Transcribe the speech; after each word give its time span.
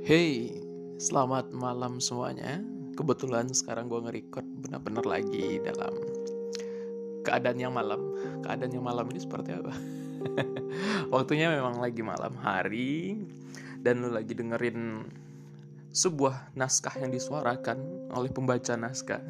Hey, 0.00 0.56
selamat 0.96 1.52
malam 1.52 2.00
semuanya. 2.00 2.64
Kebetulan 2.96 3.52
sekarang 3.52 3.84
gue 3.92 4.00
nge-record 4.00 4.48
benar-benar 4.64 5.04
lagi 5.04 5.60
dalam 5.60 5.92
keadaan 7.20 7.60
yang 7.60 7.76
malam. 7.76 8.16
Keadaan 8.40 8.72
yang 8.72 8.80
malam 8.80 9.12
ini 9.12 9.20
seperti 9.20 9.60
apa? 9.60 9.76
Waktunya 11.12 11.52
memang 11.52 11.84
lagi 11.84 12.00
malam 12.00 12.32
hari 12.40 13.20
dan 13.84 14.00
lu 14.00 14.08
lagi 14.08 14.32
dengerin 14.32 15.04
sebuah 15.92 16.56
naskah 16.56 16.96
yang 16.96 17.12
disuarakan 17.12 18.08
oleh 18.16 18.32
pembaca 18.32 18.72
naskah. 18.80 19.20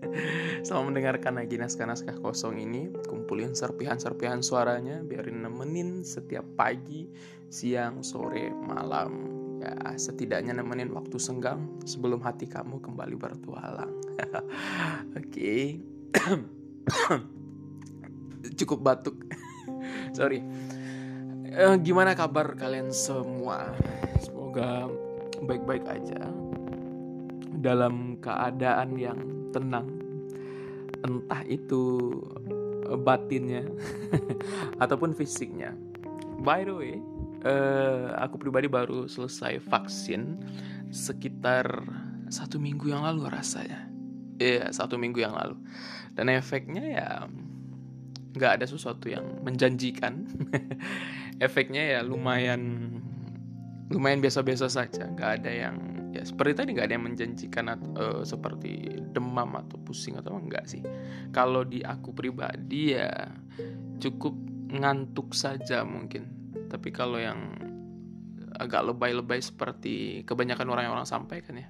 Selamat 0.64 0.96
mendengarkan 0.96 1.44
lagi 1.44 1.60
naskah-naskah 1.60 2.24
kosong 2.24 2.56
ini. 2.56 2.88
Kumpulin 3.04 3.52
serpihan-serpihan 3.52 4.40
suaranya, 4.40 4.96
biarin 5.04 5.44
nemenin 5.44 6.00
setiap 6.08 6.48
pagi, 6.56 7.04
siang, 7.52 8.00
sore, 8.00 8.48
malam. 8.48 9.35
Ya, 9.66 9.98
setidaknya 9.98 10.54
nemenin 10.54 10.94
waktu 10.94 11.18
senggang 11.18 11.66
sebelum 11.82 12.22
hati 12.22 12.46
kamu 12.46 12.78
kembali 12.78 13.18
bertualang. 13.18 13.90
Oke. 15.18 15.82
Cukup 18.62 18.78
batuk. 18.78 19.26
Sorry. 20.18 20.38
Eh, 21.50 21.74
gimana 21.82 22.14
kabar 22.14 22.54
kalian 22.54 22.94
semua? 22.94 23.74
Semoga 24.22 24.86
baik-baik 25.42 25.82
aja 25.90 26.30
dalam 27.58 28.22
keadaan 28.22 28.94
yang 28.94 29.18
tenang 29.50 29.90
entah 31.02 31.42
itu 31.50 32.14
batinnya 33.02 33.66
ataupun 34.82 35.16
fisiknya 35.16 35.74
by 36.46 36.62
the 36.62 36.70
way 36.70 36.94
uh, 37.46 38.18
aku 38.18 38.42
pribadi 38.42 38.66
baru 38.66 39.06
selesai 39.06 39.62
vaksin 39.62 40.42
sekitar 40.90 41.86
satu 42.26 42.58
minggu 42.58 42.90
yang 42.90 43.06
lalu 43.06 43.30
rasanya 43.30 43.86
Iya 44.36 44.52
yeah, 44.52 44.66
satu 44.68 45.00
minggu 45.00 45.24
yang 45.24 45.32
lalu. 45.32 45.56
Dan 46.12 46.28
efeknya 46.28 46.84
ya 46.84 47.08
nggak 48.36 48.60
ada 48.60 48.66
sesuatu 48.68 49.08
yang 49.08 49.24
menjanjikan. 49.40 50.28
Efeknya 51.46 51.96
ya 51.96 52.00
lumayan 52.04 52.92
lumayan 53.88 54.20
biasa-biasa 54.20 54.68
saja. 54.68 55.08
Nggak 55.08 55.30
ada 55.40 55.50
yang 55.52 55.76
ya 56.12 56.20
seperti 56.24 56.52
tadi 56.52 56.68
nggak 56.76 56.86
ada 56.88 56.94
yang 57.00 57.06
menjanjikan 57.08 57.64
atau 57.72 57.90
uh, 57.96 58.22
seperti 58.24 59.00
demam 59.16 59.56
atau 59.56 59.80
pusing 59.80 60.20
atau 60.20 60.36
enggak 60.36 60.68
sih. 60.68 60.84
Kalau 61.32 61.64
di 61.64 61.80
aku 61.80 62.12
pribadi 62.12 62.92
ya 62.92 63.32
cukup 63.96 64.36
ngantuk 64.68 65.32
saja 65.32 65.80
mungkin 65.88 66.35
tapi 66.66 66.90
kalau 66.90 67.18
yang 67.18 67.56
agak 68.56 68.88
lebay-lebay 68.88 69.40
seperti 69.40 70.24
kebanyakan 70.24 70.68
orang 70.72 70.84
yang 70.88 70.94
orang 70.96 71.08
sampaikan 71.08 71.60
ya 71.60 71.68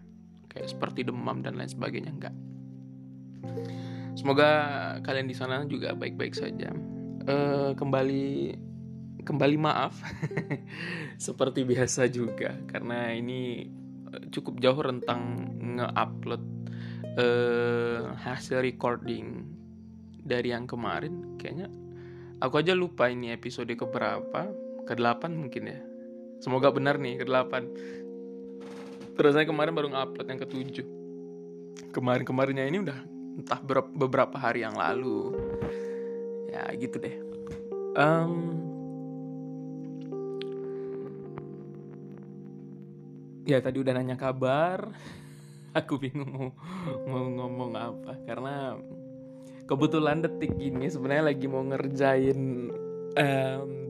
kayak 0.56 0.70
seperti 0.70 1.04
demam 1.04 1.44
dan 1.44 1.58
lain 1.58 1.68
sebagainya 1.68 2.10
enggak. 2.14 2.34
Semoga 4.16 4.48
kalian 5.04 5.28
di 5.28 5.36
sana 5.36 5.60
juga 5.68 5.92
baik-baik 5.92 6.32
saja. 6.32 6.72
Uh, 7.26 7.76
kembali 7.76 8.56
kembali 9.26 9.56
maaf 9.58 9.98
seperti 11.26 11.66
biasa 11.66 12.06
juga 12.08 12.54
karena 12.70 13.10
ini 13.12 13.66
cukup 14.30 14.62
jauh 14.62 14.78
rentang 14.80 15.50
nge-upload 15.76 16.44
uh, 17.18 18.14
hasil 18.16 18.64
recording 18.64 19.44
dari 20.22 20.56
yang 20.56 20.64
kemarin. 20.64 21.36
Kayaknya 21.36 21.68
aku 22.40 22.54
aja 22.62 22.72
lupa 22.72 23.12
ini 23.12 23.34
episode 23.34 23.68
keberapa 23.76 24.65
ke-8 24.86 25.22
mungkin 25.34 25.62
ya. 25.74 25.78
Semoga 26.40 26.70
benar 26.70 26.96
nih 26.96 27.20
ke-8 27.20 27.52
terus 29.16 29.32
saya 29.32 29.48
kemarin 29.48 29.72
baru 29.72 29.88
nge-upload 29.96 30.28
yang 30.28 30.40
ke-7 30.44 30.76
kemarin-kemarinnya 31.96 32.68
ini 32.68 32.84
udah 32.84 32.98
entah 33.40 33.60
beberapa 33.96 34.36
hari 34.36 34.64
yang 34.64 34.76
lalu. 34.76 35.32
Ya 36.52 36.68
gitu 36.76 37.00
deh. 37.00 37.16
Um, 37.96 38.32
ya 43.48 43.64
tadi 43.64 43.80
udah 43.80 43.92
nanya 43.96 44.20
kabar. 44.20 44.92
Aku 45.78 46.00
bingung 46.00 46.32
mau 46.32 46.52
mau 47.08 47.24
ngomong 47.24 47.72
apa. 47.76 48.12
Karena 48.28 48.76
kebetulan 49.64 50.20
detik 50.24 50.52
ini 50.60 50.88
sebenarnya 50.92 51.32
lagi 51.32 51.48
mau 51.48 51.64
ngerjain 51.64 52.72
um, 53.16 53.85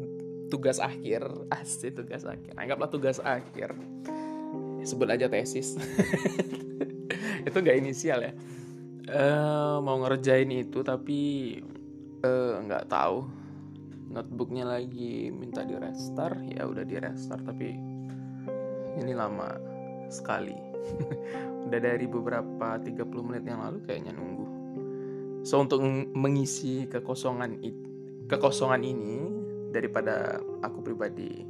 tugas 0.48 0.78
akhir. 0.78 1.26
Asli 1.54 1.92
tugas 1.92 2.26
akhir. 2.26 2.54
Anggaplah 2.56 2.90
tugas 2.90 3.18
akhir. 3.22 3.74
Sebut 4.86 5.08
aja 5.10 5.26
tesis. 5.26 5.74
Itu 7.46 7.56
nggak 7.58 7.78
inisial 7.78 8.22
ya? 8.22 8.32
Uh, 9.06 9.78
mau 9.86 10.02
ngerjain 10.02 10.50
itu 10.50 10.82
tapi 10.82 11.54
uh, 12.26 12.58
nggak 12.62 12.84
uh, 12.86 12.90
tahu. 12.90 13.18
Notebooknya 14.10 14.66
lagi 14.66 15.30
minta 15.30 15.62
di 15.62 15.78
restart. 15.78 16.42
Ya 16.50 16.66
udah 16.66 16.82
di 16.82 16.98
restart 16.98 17.46
tapi 17.46 17.74
ini 18.98 19.12
lama 19.14 19.54
sekali. 20.10 20.54
Udah 21.66 21.82
dari 21.82 22.06
beberapa 22.06 22.78
30 22.78 23.26
menit 23.26 23.42
yang 23.42 23.58
lalu 23.58 23.82
kayaknya 23.82 24.14
nunggu. 24.14 24.46
So 25.42 25.62
untuk 25.62 25.82
mengisi 26.14 26.86
kekosongan 26.86 27.62
kekosongan 28.26 28.82
ini 28.82 29.45
daripada 29.70 30.38
aku 30.62 30.82
pribadi. 30.82 31.42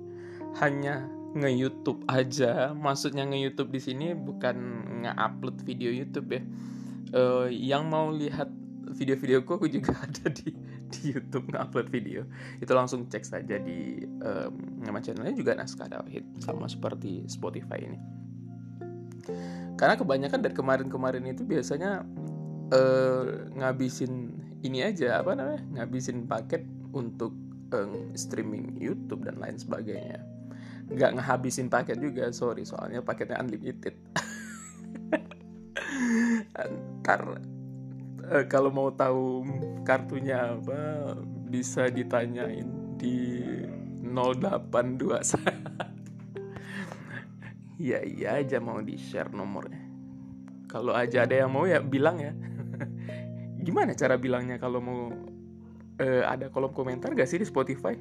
Hanya 0.60 1.08
nge-YouTube 1.36 2.04
aja. 2.08 2.72
Maksudnya 2.72 3.28
nge-YouTube 3.28 3.70
di 3.72 3.80
sini 3.80 4.06
bukan 4.16 4.56
nge-upload 5.04 5.56
video 5.64 5.92
YouTube 5.92 6.28
ya. 6.32 6.42
Uh, 7.14 7.46
yang 7.52 7.86
mau 7.86 8.10
lihat 8.10 8.50
video-videoku 8.90 9.58
aku 9.58 9.66
juga 9.70 9.94
ada 10.04 10.30
di 10.30 10.54
di 10.86 11.12
YouTube 11.12 11.50
ngupload 11.50 11.90
video. 11.90 12.22
Itu 12.62 12.72
langsung 12.72 13.10
cek 13.10 13.26
saja 13.26 13.58
di 13.58 14.06
um, 14.22 14.54
nama 14.80 15.02
channelnya 15.02 15.34
juga 15.34 15.58
Naskah 15.58 15.90
Tauhid 15.90 16.40
sama 16.40 16.70
seperti 16.70 17.26
Spotify 17.26 17.82
ini. 17.82 17.98
Karena 19.74 19.98
kebanyakan 19.98 20.40
dari 20.40 20.54
kemarin-kemarin 20.54 21.26
itu 21.26 21.42
biasanya 21.42 22.06
uh, 22.70 23.24
ngabisin 23.58 24.30
ini 24.62 24.86
aja 24.86 25.20
apa 25.20 25.34
namanya? 25.34 25.62
Ngabisin 25.82 26.30
paket 26.30 26.62
untuk 26.94 27.34
um, 27.72 28.12
streaming 28.14 28.76
YouTube 28.78 29.24
dan 29.26 29.40
lain 29.40 29.56
sebagainya 29.56 30.22
nggak 30.86 31.18
ngehabisin 31.18 31.66
paket 31.66 31.98
juga 31.98 32.30
sorry 32.30 32.62
soalnya 32.62 33.02
paketnya 33.02 33.42
unlimited 33.42 33.98
ntar 37.02 37.20
uh, 38.26 38.44
kalau 38.46 38.70
mau 38.70 38.90
tahu 38.94 39.46
kartunya 39.82 40.58
apa 40.58 41.14
bisa 41.46 41.86
ditanyain 41.88 42.66
di 42.98 43.42
082 44.02 45.22
saya. 45.22 45.56
Iya 47.76 48.00
iya 48.08 48.40
aja 48.40 48.56
mau 48.56 48.80
di 48.80 48.96
share 48.96 49.36
nomornya. 49.36 49.84
Kalau 50.64 50.96
aja 50.96 51.28
ada 51.28 51.44
yang 51.44 51.52
mau 51.52 51.68
ya 51.68 51.84
bilang 51.84 52.16
ya. 52.16 52.32
Gimana 53.68 53.92
cara 53.92 54.16
bilangnya 54.16 54.56
kalau 54.56 54.80
mau 54.80 55.12
uh, 56.00 56.22
ada 56.26 56.48
kolom 56.52 56.72
komentar 56.72 57.12
gak 57.12 57.28
sih 57.28 57.40
di 57.40 57.46
Spotify? 57.46 57.96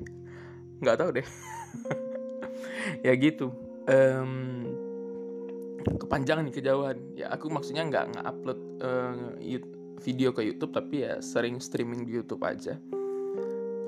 Nggak 0.81 0.97
tahu 0.99 1.09
deh. 1.15 1.27
ya 3.05 3.13
gitu. 3.15 3.51
Um, 3.85 4.65
kepanjangan 5.85 6.49
kejauhan. 6.51 6.97
Ya 7.15 7.31
aku 7.31 7.47
maksudnya 7.47 7.85
nggak 7.87 8.17
nge-upload 8.17 8.59
uh, 8.81 9.17
video 10.01 10.35
ke 10.35 10.43
YouTube 10.43 10.75
tapi 10.75 11.07
ya 11.07 11.23
sering 11.23 11.63
streaming 11.63 12.03
di 12.03 12.19
YouTube 12.19 12.43
aja 12.43 12.75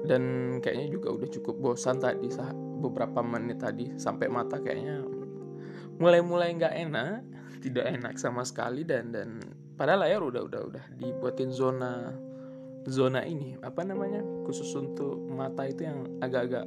dan 0.07 0.57
kayaknya 0.63 0.87
juga 0.95 1.13
udah 1.13 1.29
cukup 1.29 1.55
bosan 1.59 1.99
tadi 1.99 2.31
beberapa 2.79 3.19
menit 3.19 3.59
tadi 3.59 3.91
sampai 3.99 4.31
mata 4.31 4.61
kayaknya 4.63 5.03
mulai-mulai 5.99 6.55
nggak 6.55 6.75
enak 6.89 7.21
tidak 7.63 7.85
enak 7.99 8.15
sama 8.15 8.47
sekali 8.47 8.87
dan 8.87 9.11
dan 9.11 9.41
padahal 9.75 10.07
layar 10.07 10.21
udah 10.23 10.41
udah 10.47 10.61
udah 10.73 10.85
dibuatin 10.95 11.51
zona 11.51 12.15
zona 12.87 13.27
ini 13.27 13.59
apa 13.59 13.83
namanya 13.83 14.23
khusus 14.47 14.71
untuk 14.79 15.19
mata 15.27 15.67
itu 15.67 15.83
yang 15.83 16.07
agak-agak 16.23 16.65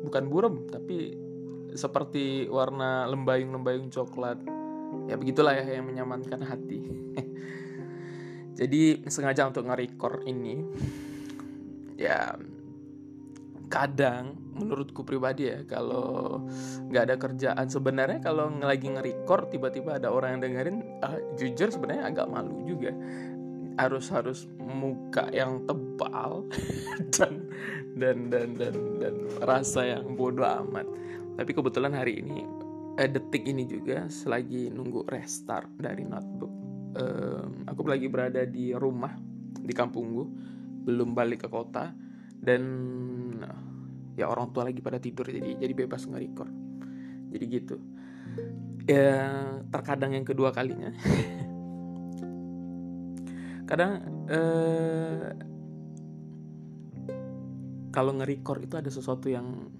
bukan 0.00 0.24
buram 0.32 0.54
tapi 0.72 1.12
seperti 1.74 2.50
warna 2.50 3.06
lembayung-lembayung 3.06 3.92
coklat. 3.92 4.38
Ya 5.06 5.14
begitulah 5.14 5.54
ya 5.54 5.78
yang 5.78 5.86
menyamankan 5.86 6.42
hati. 6.42 6.82
Jadi 8.58 9.06
sengaja 9.06 9.46
untuk 9.46 9.70
nge-record 9.70 10.26
ini 10.26 10.66
ya 11.94 12.34
kadang 13.70 14.34
menurutku 14.58 15.06
pribadi 15.06 15.46
ya 15.46 15.62
kalau 15.62 16.42
nggak 16.90 17.02
ada 17.06 17.16
kerjaan 17.16 17.66
sebenarnya 17.70 18.18
kalau 18.18 18.50
lagi 18.58 18.90
nge-record 18.90 19.54
tiba-tiba 19.54 20.02
ada 20.02 20.10
orang 20.10 20.36
yang 20.36 20.42
dengerin 20.50 20.78
uh, 21.00 21.16
jujur 21.38 21.70
sebenarnya 21.70 22.10
agak 22.10 22.26
malu 22.26 22.66
juga 22.66 22.90
harus 23.80 24.12
harus 24.12 24.44
muka 24.60 25.32
yang 25.32 25.64
tebal 25.64 26.44
dan 27.16 27.48
dan 27.96 28.28
dan 28.28 28.48
dan 28.60 28.76
dan 29.00 29.14
rasa 29.40 29.96
yang 29.96 30.14
bodoh 30.14 30.44
amat. 30.44 30.84
Tapi 31.40 31.50
kebetulan 31.56 31.96
hari 31.96 32.20
ini 32.20 32.44
eh, 33.00 33.08
detik 33.08 33.48
ini 33.48 33.64
juga 33.64 34.04
selagi 34.12 34.68
nunggu 34.68 35.08
restart 35.08 35.72
dari 35.80 36.04
notebook 36.04 36.60
um, 36.96 37.66
aku 37.66 37.86
lagi 37.86 38.06
berada 38.10 38.42
di 38.46 38.74
rumah 38.74 39.14
di 39.60 39.70
kampungku 39.74 40.24
belum 40.86 41.12
balik 41.12 41.46
ke 41.46 41.48
kota 41.52 41.92
dan 42.40 42.62
ya 44.16 44.26
orang 44.26 44.50
tua 44.50 44.66
lagi 44.66 44.80
pada 44.80 44.96
tidur 44.96 45.28
jadi 45.28 45.60
jadi 45.60 45.74
bebas 45.76 46.08
nge-record. 46.08 46.52
Jadi 47.30 47.44
gitu. 47.46 47.76
Ya 48.88 49.60
terkadang 49.70 50.16
yang 50.16 50.26
kedua 50.26 50.50
kalinya 50.50 50.90
kadang 53.70 53.92
eh, 54.26 55.30
kalau 57.94 58.12
nge-record 58.18 58.66
itu 58.66 58.74
ada 58.78 58.90
sesuatu 58.90 59.30
yang 59.30 59.70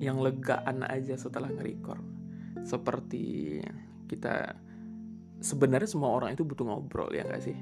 yang 0.00 0.16
legaan 0.20 0.80
aja 0.88 1.16
setelah 1.16 1.52
nge-record. 1.52 2.00
Seperti 2.64 3.60
kita 4.08 4.56
sebenarnya 5.40 5.88
semua 5.88 6.16
orang 6.16 6.32
itu 6.32 6.44
butuh 6.44 6.64
ngobrol 6.64 7.12
ya 7.12 7.24
gak 7.28 7.44
sih? 7.44 7.56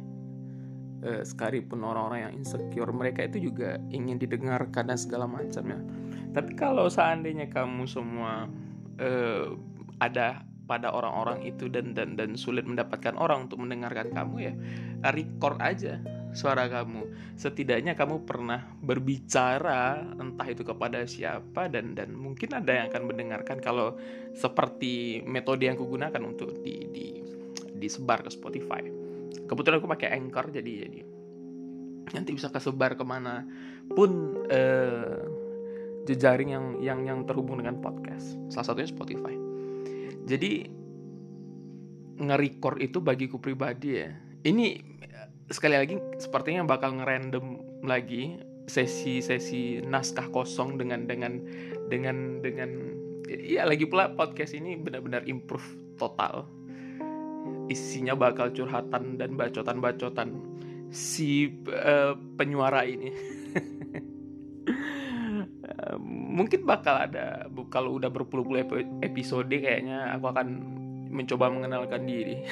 Eh, 0.99 1.23
sekalipun 1.23 1.83
orang-orang 1.87 2.31
yang 2.31 2.35
insecure 2.43 2.91
mereka 2.91 3.23
itu 3.23 3.51
juga 3.51 3.79
ingin 3.91 4.19
didengarkan 4.19 4.91
dan 4.91 4.99
segala 4.99 5.31
macamnya. 5.31 5.79
Tapi 6.35 6.59
kalau 6.59 6.91
seandainya 6.91 7.47
kamu 7.51 7.87
semua 7.87 8.51
eh, 8.99 9.47
ada 10.03 10.43
pada 10.69 10.93
orang-orang 10.93 11.49
itu 11.49 11.73
dan 11.73 11.97
dan 11.97 12.13
dan 12.15 12.37
sulit 12.37 12.69
mendapatkan 12.69 13.17
orang 13.17 13.49
untuk 13.49 13.65
mendengarkan 13.65 14.13
kamu 14.13 14.37
ya 14.37 14.55
record 15.17 15.57
aja 15.65 15.99
suara 16.37 16.69
kamu. 16.69 17.09
Setidaknya 17.41 17.97
kamu 17.97 18.29
pernah 18.29 18.69
berbicara 18.85 20.13
entah 20.21 20.45
itu 20.45 20.63
kepada 20.63 21.09
siapa 21.09 21.73
dan 21.73 21.97
dan 21.97 22.13
mungkin 22.13 22.53
ada 22.53 22.69
yang 22.69 22.87
akan 22.93 23.03
mendengarkan 23.09 23.59
kalau 23.65 23.97
seperti 24.37 25.25
metode 25.25 25.65
yang 25.65 25.81
kugunakan 25.81 26.21
untuk 26.21 26.61
di, 26.61 26.85
di 26.93 27.07
disebar 27.81 28.21
ke 28.27 28.31
Spotify. 28.31 28.85
Kebetulan 29.49 29.81
aku 29.81 29.89
pakai 29.89 30.13
Anchor 30.13 30.53
jadi 30.53 30.73
jadi 30.85 31.01
nanti 32.09 32.33
bisa 32.33 32.49
kesebar 32.49 32.97
ke 32.97 33.05
mana 33.05 33.45
pun 33.93 34.41
eh, 34.49 35.25
jejaring 36.09 36.51
yang 36.53 36.67
yang 36.81 37.01
yang 37.05 37.19
terhubung 37.25 37.61
dengan 37.61 37.81
podcast. 37.81 38.37
Salah 38.49 38.73
satunya 38.73 38.89
Spotify 38.89 39.48
jadi 40.29 40.69
nge-record 42.21 42.85
itu 42.85 43.01
bagiku 43.01 43.41
pribadi 43.41 44.05
ya. 44.05 44.13
Ini 44.45 44.85
sekali 45.49 45.81
lagi 45.81 45.97
sepertinya 46.21 46.69
bakal 46.69 47.01
ngerandom 47.01 47.81
lagi 47.89 48.37
sesi-sesi 48.69 49.81
naskah 49.81 50.29
kosong 50.29 50.77
dengan 50.77 51.09
dengan 51.09 51.41
dengan 51.89 52.45
dengan 52.45 52.71
ya 53.25 53.65
lagi 53.65 53.89
pula 53.89 54.13
podcast 54.13 54.53
ini 54.53 54.77
benar-benar 54.77 55.25
improve 55.25 55.97
total. 55.97 56.45
Isinya 57.73 58.13
bakal 58.13 58.53
curhatan 58.53 59.17
dan 59.17 59.37
bacotan-bacotan 59.37 60.37
si 60.93 61.49
uh, 61.69 62.17
penyuara 62.37 62.85
ini 62.85 63.13
mungkin 66.39 66.63
bakal 66.63 66.95
ada 66.95 67.51
kalau 67.67 67.99
udah 67.99 68.07
berpuluh-puluh 68.15 68.63
episode 69.03 69.51
kayaknya 69.51 70.15
aku 70.15 70.31
akan 70.31 70.47
mencoba 71.11 71.51
mengenalkan 71.51 72.07
diri. 72.07 72.39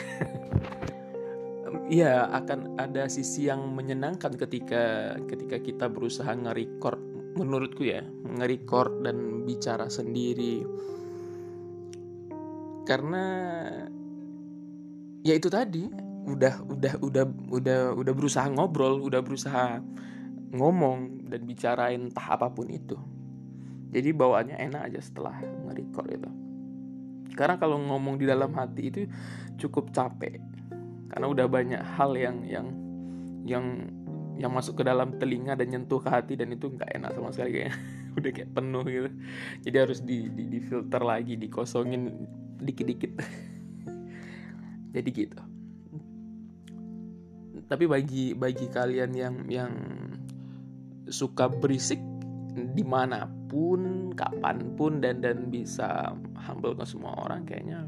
Iya, 1.86 2.30
akan 2.34 2.78
ada 2.82 3.06
sisi 3.06 3.46
yang 3.46 3.74
menyenangkan 3.74 4.34
ketika 4.34 5.14
ketika 5.30 5.62
kita 5.62 5.86
berusaha 5.86 6.34
nge-record 6.34 6.98
menurutku 7.38 7.86
ya, 7.86 8.02
nge-record 8.26 9.06
dan 9.06 9.46
bicara 9.46 9.86
sendiri. 9.86 10.66
Karena 12.86 13.24
ya 15.22 15.34
itu 15.38 15.46
tadi, 15.46 15.86
udah 16.26 16.66
udah 16.66 16.94
udah 17.02 17.24
udah 17.54 17.78
udah 17.98 18.14
berusaha 18.14 18.50
ngobrol, 18.50 19.02
udah 19.06 19.22
berusaha 19.22 19.78
ngomong 20.54 21.30
dan 21.30 21.46
bicarain 21.46 22.10
entah 22.10 22.34
apa 22.34 22.50
pun 22.50 22.66
itu 22.66 22.98
jadi 23.96 24.12
bawaannya 24.12 24.60
enak 24.60 24.92
aja 24.92 25.00
setelah 25.00 25.40
nge-record 25.40 26.08
itu. 26.12 26.30
Karena 27.32 27.56
kalau 27.56 27.80
ngomong 27.80 28.20
di 28.20 28.28
dalam 28.28 28.52
hati 28.52 28.92
itu 28.92 29.00
cukup 29.56 29.88
capek. 29.88 30.36
Karena 31.08 31.32
udah 31.32 31.48
banyak 31.48 31.80
hal 31.96 32.12
yang 32.12 32.44
yang 32.44 32.68
yang 33.48 33.64
yang 34.36 34.52
masuk 34.52 34.80
ke 34.80 34.84
dalam 34.84 35.16
telinga 35.16 35.56
dan 35.56 35.72
nyentuh 35.72 35.96
ke 35.96 36.12
hati 36.12 36.36
dan 36.36 36.52
itu 36.52 36.68
nggak 36.68 36.92
enak 36.92 37.16
sama 37.16 37.32
sekali 37.32 37.50
kayaknya. 37.56 37.76
Udah 38.20 38.30
kayak 38.36 38.50
penuh 38.52 38.84
gitu. 38.84 39.10
Jadi 39.64 39.76
harus 39.80 39.98
di 40.04 40.28
di, 40.28 40.44
di 40.44 40.58
filter 40.60 41.00
lagi 41.00 41.40
dikosongin 41.40 42.12
dikit-dikit. 42.60 43.12
Jadi 44.96 45.08
gitu. 45.08 45.40
Tapi 47.64 47.84
bagi 47.88 48.36
bagi 48.36 48.66
kalian 48.68 49.10
yang 49.16 49.34
yang 49.48 49.72
suka 51.08 51.48
berisik 51.48 52.00
di 52.56 52.84
mana 52.84 53.28
pun, 53.28 54.12
kapan 54.16 54.72
pun 54.72 55.04
dan 55.04 55.20
dan 55.20 55.52
bisa 55.52 56.16
humble 56.48 56.72
ke 56.72 56.84
semua 56.88 57.12
orang 57.20 57.44
kayaknya 57.44 57.84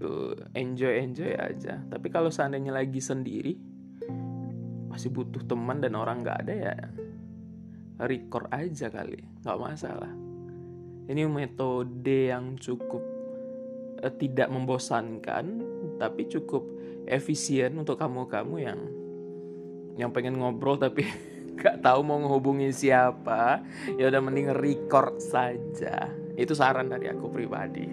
uh, 0.00 0.32
enjoy 0.56 1.04
enjoy 1.04 1.36
aja. 1.36 1.84
Tapi 1.84 2.08
kalau 2.08 2.32
seandainya 2.32 2.72
lagi 2.72 2.98
sendiri 2.98 3.54
masih 4.88 5.12
butuh 5.12 5.44
teman 5.46 5.78
dan 5.78 5.94
orang 5.94 6.24
nggak 6.24 6.38
ada 6.48 6.54
ya 6.56 6.76
record 8.00 8.48
aja 8.48 8.88
kali, 8.88 9.20
nggak 9.44 9.60
masalah. 9.60 10.12
Ini 11.10 11.26
metode 11.28 12.32
yang 12.32 12.56
cukup 12.56 13.02
uh, 14.00 14.12
tidak 14.16 14.48
membosankan, 14.48 15.44
tapi 16.00 16.24
cukup 16.32 16.64
efisien 17.04 17.76
untuk 17.76 18.00
kamu-kamu 18.00 18.56
yang 18.56 18.80
yang 20.00 20.10
pengen 20.16 20.40
ngobrol 20.40 20.80
tapi 20.80 21.04
gak 21.60 21.84
tahu 21.84 22.00
mau 22.00 22.16
ngehubungi 22.24 22.72
siapa. 22.72 23.60
Ya 24.00 24.08
udah 24.08 24.20
mending 24.24 24.56
record 24.56 25.20
saja. 25.20 26.08
Itu 26.34 26.56
saran 26.56 26.88
dari 26.88 27.12
aku 27.12 27.28
pribadi. 27.28 27.84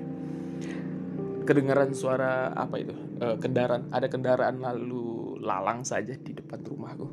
Kedengaran 1.43 1.91
suara 1.91 2.55
apa 2.55 2.79
itu? 2.79 2.95
E, 3.19 3.35
kendaraan. 3.43 3.91
Ada 3.91 4.07
kendaraan 4.07 4.63
lalu 4.63 5.37
lalang 5.43 5.83
saja 5.83 6.15
di 6.15 6.31
depan 6.31 6.63
rumahku. 6.63 7.07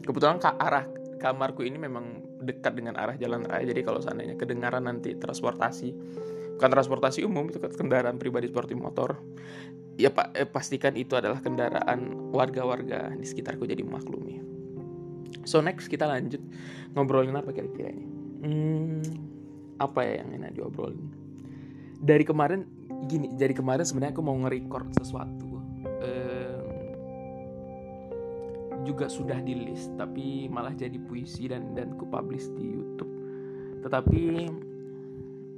Kebetulan 0.00 0.40
ke 0.40 0.48
arah 0.48 0.88
kamarku 1.20 1.60
ini 1.60 1.76
memang 1.76 2.24
dekat 2.40 2.72
dengan 2.72 2.96
arah 2.96 3.20
jalan 3.20 3.44
raya. 3.44 3.68
Jadi 3.68 3.84
kalau 3.84 4.00
seandainya 4.00 4.40
kedengaran 4.40 4.88
nanti 4.88 5.12
transportasi 5.12 5.92
bukan 6.58 6.74
transportasi 6.74 7.22
umum 7.22 7.46
itu 7.46 7.60
kendaraan 7.60 8.16
pribadi 8.16 8.48
seperti 8.48 8.72
motor. 8.72 9.20
Ya 9.98 10.14
pak 10.14 10.32
eh, 10.38 10.48
pastikan 10.48 10.94
itu 10.94 11.18
adalah 11.18 11.42
kendaraan 11.42 12.32
warga-warga 12.32 13.12
di 13.18 13.26
sekitarku. 13.26 13.66
Jadi 13.66 13.82
maklumi 13.82 14.47
So 15.48 15.64
next 15.64 15.88
kita 15.88 16.04
lanjut 16.04 16.44
ngobrolin 16.92 17.32
apa 17.32 17.48
kira-kira 17.56 17.88
ini? 17.88 18.04
Hmm, 18.44 19.00
apa 19.80 20.04
ya 20.04 20.20
yang 20.20 20.36
enak 20.36 20.52
diobrolin? 20.52 21.08
Dari 22.04 22.20
kemarin 22.28 22.68
gini, 23.08 23.32
dari 23.32 23.56
kemarin 23.56 23.88
sebenarnya 23.88 24.12
aku 24.12 24.20
mau 24.20 24.36
nge-record 24.44 24.92
sesuatu. 25.00 25.48
Um, 26.04 26.68
juga 28.84 29.08
sudah 29.08 29.40
di 29.40 29.56
list, 29.56 29.88
tapi 29.96 30.52
malah 30.52 30.76
jadi 30.76 31.00
puisi 31.00 31.48
dan 31.48 31.72
dan 31.72 31.96
ku 31.96 32.04
publish 32.04 32.52
di 32.52 32.76
YouTube. 32.76 33.10
Tetapi 33.88 34.22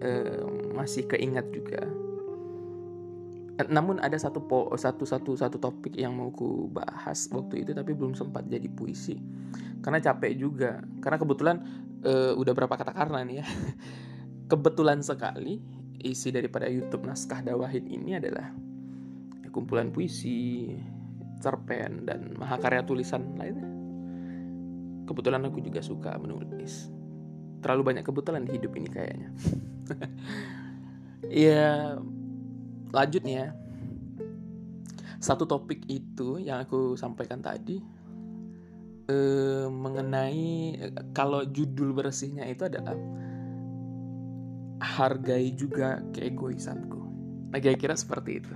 um, 0.06 0.78
masih 0.78 1.02
keingat 1.11 1.50
juga 1.50 1.82
namun 3.69 4.00
ada 4.00 4.16
satu 4.16 4.40
po, 4.45 4.73
satu 4.73 5.04
satu 5.04 5.37
satu 5.37 5.57
topik 5.61 5.92
yang 5.99 6.16
mau 6.16 6.33
ku 6.33 6.71
bahas 6.73 7.28
waktu 7.28 7.66
itu 7.66 7.76
tapi 7.76 7.92
belum 7.92 8.16
sempat 8.16 8.49
jadi 8.49 8.69
puisi. 8.73 9.19
Karena 9.85 10.00
capek 10.00 10.33
juga. 10.37 10.80
Karena 11.02 11.16
kebetulan 11.21 11.57
uh, 12.04 12.33
udah 12.37 12.52
berapa 12.57 12.73
kata 12.73 12.92
karena 12.97 13.21
nih 13.26 13.37
ya. 13.42 13.47
Kebetulan 14.50 15.04
sekali 15.04 15.61
isi 16.00 16.33
daripada 16.33 16.66
YouTube 16.66 17.04
naskah 17.04 17.45
dawahin 17.45 17.85
ini 17.87 18.16
adalah 18.16 18.50
kumpulan 19.50 19.90
puisi 19.90 20.71
cerpen 21.42 22.07
dan 22.07 22.33
mahakarya 22.38 22.87
tulisan 22.87 23.37
lainnya. 23.37 23.69
Kebetulan 25.04 25.42
aku 25.45 25.59
juga 25.61 25.83
suka 25.83 26.14
menulis. 26.16 26.88
Terlalu 27.61 27.83
banyak 27.92 28.04
kebetulan 28.07 28.47
di 28.47 28.57
hidup 28.57 28.73
ini 28.78 28.88
kayaknya. 28.88 29.28
Ya 31.30 31.95
lanjut 32.90 33.23
nih 33.23 33.37
ya 33.44 33.49
satu 35.20 35.44
topik 35.44 35.85
itu 35.87 36.40
yang 36.40 36.64
aku 36.64 36.97
sampaikan 36.97 37.44
tadi 37.44 37.76
eh, 39.11 39.66
mengenai 39.68 40.80
kalau 41.12 41.44
judul 41.44 41.92
bersihnya 41.92 42.49
itu 42.49 42.64
adalah 42.64 42.97
hargai 44.80 45.52
juga 45.52 46.00
keegoisanku. 46.16 47.00
Nah 47.52 47.59
kira-kira 47.61 47.92
seperti 47.92 48.40
itu. 48.40 48.52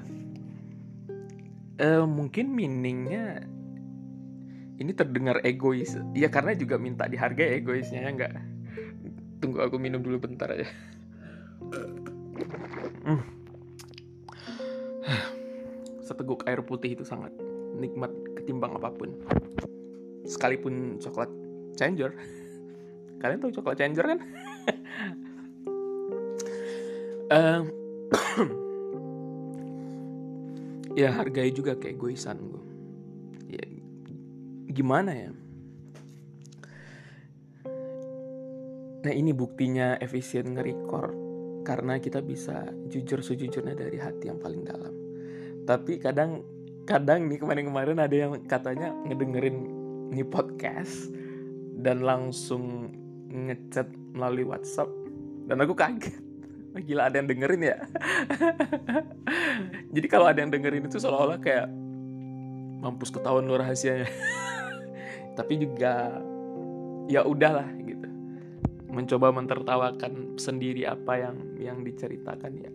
Eh, 1.76 2.04
mungkin 2.08 2.56
meaningnya 2.56 3.44
ini 4.80 4.92
terdengar 4.96 5.44
egois. 5.44 6.00
Ya 6.16 6.32
karena 6.32 6.56
juga 6.56 6.80
minta 6.80 7.04
dihargai 7.04 7.60
egoisnya 7.60 8.08
ya 8.08 8.10
enggak? 8.10 8.32
Tunggu 9.44 9.60
aku 9.60 9.76
minum 9.76 10.00
dulu 10.00 10.24
bentar 10.24 10.48
aja 10.48 10.64
Seteguk 16.04 16.44
air 16.44 16.60
putih 16.60 16.92
itu 16.92 17.02
sangat 17.02 17.32
nikmat 17.80 18.12
ketimbang 18.36 18.76
apa 18.76 18.92
pun. 18.92 19.16
Sekalipun 20.28 21.00
coklat 21.00 21.32
changer. 21.74 22.12
Kalian 23.20 23.40
tahu 23.40 23.52
coklat 23.56 23.80
changer 23.80 24.04
kan? 24.04 24.18
uh, 27.32 27.60
ya 31.00 31.10
hargai 31.10 31.50
juga 31.50 31.74
kayak 31.74 31.96
egoisan 31.98 32.38
gue. 32.38 32.64
Ya, 33.58 33.64
gimana 34.70 35.12
ya? 35.16 35.30
Nah 39.04 39.12
ini 39.12 39.36
buktinya 39.36 40.00
efisien 40.00 40.56
nge-record 40.56 41.12
karena 41.64 42.00
kita 42.00 42.24
bisa 42.24 42.64
jujur 42.88 43.20
sejujurnya 43.20 43.76
dari 43.76 44.00
hati 44.00 44.32
yang 44.32 44.40
paling 44.40 44.64
dalam. 44.64 45.03
Tapi 45.64 45.96
kadang 45.96 46.44
kadang 46.84 47.24
nih 47.28 47.40
kemarin-kemarin 47.40 47.96
ada 47.96 48.12
yang 48.12 48.32
katanya 48.44 48.92
ngedengerin 49.08 49.56
nih 50.12 50.26
podcast 50.28 51.08
dan 51.80 52.04
langsung 52.04 52.92
ngechat 53.32 53.88
melalui 54.12 54.44
WhatsApp 54.44 54.92
dan 55.48 55.64
aku 55.64 55.72
kaget. 55.72 56.20
Gila 56.74 57.06
ada 57.06 57.22
yang 57.22 57.30
dengerin 57.30 57.62
ya. 57.70 57.78
Jadi 59.94 60.06
kalau 60.10 60.26
ada 60.26 60.42
yang 60.42 60.50
dengerin 60.50 60.90
itu 60.90 60.98
seolah-olah 60.98 61.38
kayak 61.38 61.70
mampus 62.82 63.14
ketahuan 63.14 63.46
luar 63.46 63.62
rahasianya. 63.62 64.10
Tapi 65.38 65.54
juga 65.62 66.18
ya 67.06 67.22
udahlah 67.22 67.68
gitu 67.84 68.08
mencoba 68.90 69.34
mentertawakan 69.34 70.38
sendiri 70.38 70.86
apa 70.86 71.18
yang 71.18 71.36
yang 71.58 71.78
diceritakan 71.82 72.52
ya 72.58 72.72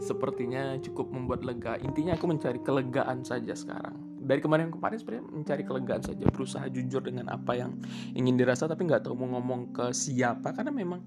sepertinya 0.00 0.80
cukup 0.80 1.12
membuat 1.12 1.44
lega. 1.44 1.76
Intinya 1.84 2.16
aku 2.16 2.24
mencari 2.24 2.58
kelegaan 2.64 3.22
saja 3.22 3.52
sekarang. 3.52 3.94
Dari 4.20 4.40
kemarin 4.40 4.72
kemarin 4.72 4.96
sebenarnya 4.96 5.24
mencari 5.28 5.62
kelegaan 5.64 6.02
saja 6.02 6.24
berusaha 6.28 6.64
jujur 6.72 7.04
dengan 7.04 7.28
apa 7.28 7.56
yang 7.56 7.76
ingin 8.16 8.40
dirasa 8.40 8.64
tapi 8.64 8.88
nggak 8.88 9.04
tahu 9.04 9.16
mau 9.16 9.36
ngomong 9.38 9.76
ke 9.76 9.92
siapa 9.92 10.56
karena 10.56 10.72
memang 10.72 11.00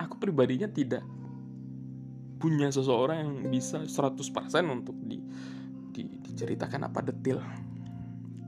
aku 0.00 0.16
pribadinya 0.16 0.68
tidak 0.68 1.04
punya 2.38 2.70
seseorang 2.70 3.18
yang 3.18 3.32
bisa 3.50 3.82
100% 3.82 4.14
untuk 4.70 4.94
di, 5.02 5.18
di, 5.90 6.06
diceritakan 6.22 6.86
apa 6.86 7.02
detil 7.02 7.42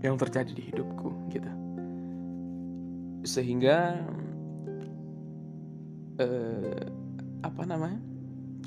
yang 0.00 0.14
terjadi 0.16 0.52
di 0.54 0.62
hidupku 0.70 1.10
gitu. 1.34 1.50
Sehingga 3.26 4.00
eh, 6.22 6.86
apa 7.44 7.62
namanya 7.66 8.09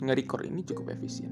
nge 0.03 0.23
ini 0.43 0.61
cukup 0.67 0.93
efisien. 0.93 1.31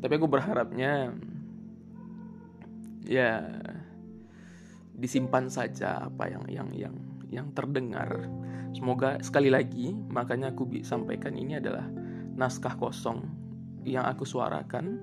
Tapi 0.00 0.12
aku 0.16 0.28
berharapnya 0.28 1.12
ya 3.06 3.42
disimpan 4.96 5.52
saja 5.52 6.08
apa 6.08 6.32
yang 6.32 6.44
yang 6.48 6.68
yang 6.72 6.94
yang 7.28 7.46
terdengar. 7.52 8.28
Semoga 8.72 9.20
sekali 9.24 9.48
lagi 9.48 9.92
makanya 9.92 10.52
aku 10.52 10.68
sampaikan 10.84 11.36
ini 11.36 11.56
adalah 11.56 11.88
naskah 12.36 12.76
kosong 12.76 13.24
yang 13.84 14.04
aku 14.04 14.24
suarakan. 14.28 15.00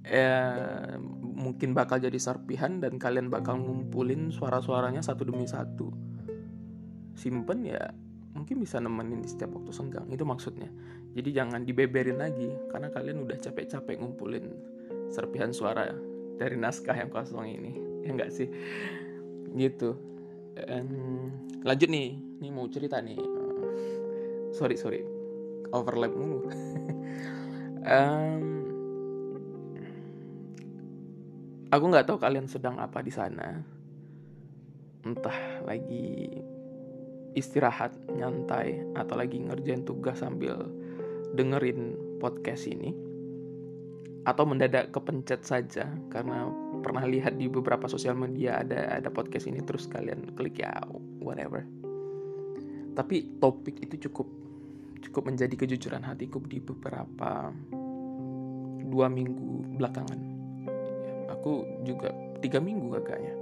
Eh, 0.00 0.96
mungkin 1.20 1.76
bakal 1.76 2.00
jadi 2.00 2.16
serpihan 2.16 2.80
dan 2.80 2.96
kalian 2.96 3.28
bakal 3.28 3.60
ngumpulin 3.60 4.32
suara-suaranya 4.32 5.04
satu 5.04 5.28
demi 5.28 5.44
satu. 5.46 5.92
Simpen 7.14 7.68
ya 7.68 7.92
mungkin 8.34 8.62
bisa 8.62 8.78
nemenin 8.78 9.22
di 9.22 9.28
setiap 9.28 9.54
waktu 9.58 9.72
senggang 9.74 10.06
itu 10.10 10.22
maksudnya. 10.22 10.70
Jadi 11.16 11.30
jangan 11.34 11.66
dibeberin 11.66 12.22
lagi 12.22 12.50
karena 12.70 12.88
kalian 12.90 13.26
udah 13.26 13.36
capek-capek 13.38 13.98
ngumpulin 13.98 14.46
serpihan 15.10 15.50
suara 15.50 15.90
dari 16.38 16.54
naskah 16.54 16.94
yang 16.94 17.10
kosong 17.10 17.46
ini 17.50 17.72
ya 18.06 18.10
enggak 18.14 18.30
sih? 18.30 18.48
Gitu. 19.54 19.96
Um, 20.70 21.30
lanjut 21.66 21.88
nih 21.90 22.14
ini 22.16 22.48
mau 22.54 22.70
cerita 22.70 23.02
nih. 23.02 23.18
Sorry 24.54 24.78
sorry. 24.78 25.02
Overlap 25.70 26.12
mulu. 26.14 26.40
Um, 27.80 28.60
Aku 31.70 31.86
nggak 31.86 32.10
tahu 32.10 32.18
kalian 32.18 32.50
sedang 32.50 32.82
apa 32.82 32.98
di 32.98 33.14
sana. 33.14 33.62
Entah 35.06 35.62
lagi 35.62 36.26
istirahat, 37.34 37.94
nyantai, 38.10 38.80
atau 38.98 39.14
lagi 39.14 39.38
ngerjain 39.38 39.86
tugas 39.86 40.20
sambil 40.22 40.68
dengerin 41.34 41.96
podcast 42.18 42.66
ini. 42.66 42.92
Atau 44.26 44.44
mendadak 44.44 44.92
kepencet 44.92 45.42
saja 45.48 45.88
karena 46.12 46.52
pernah 46.84 47.08
lihat 47.08 47.40
di 47.40 47.48
beberapa 47.48 47.88
sosial 47.88 48.16
media 48.16 48.60
ada 48.60 49.00
ada 49.00 49.08
podcast 49.08 49.48
ini 49.48 49.64
terus 49.64 49.88
kalian 49.88 50.36
klik 50.36 50.60
ya 50.60 50.84
whatever. 51.24 51.64
Tapi 52.92 53.40
topik 53.40 53.80
itu 53.80 54.10
cukup 54.10 54.28
cukup 55.00 55.32
menjadi 55.32 55.56
kejujuran 55.56 56.04
hatiku 56.04 56.36
di 56.44 56.60
beberapa 56.60 57.48
dua 58.90 59.06
minggu 59.08 59.78
belakangan 59.80 60.40
aku 61.40 61.64
juga 61.88 62.12
tiga 62.44 62.60
minggu 62.60 62.92
agaknya 62.92 63.32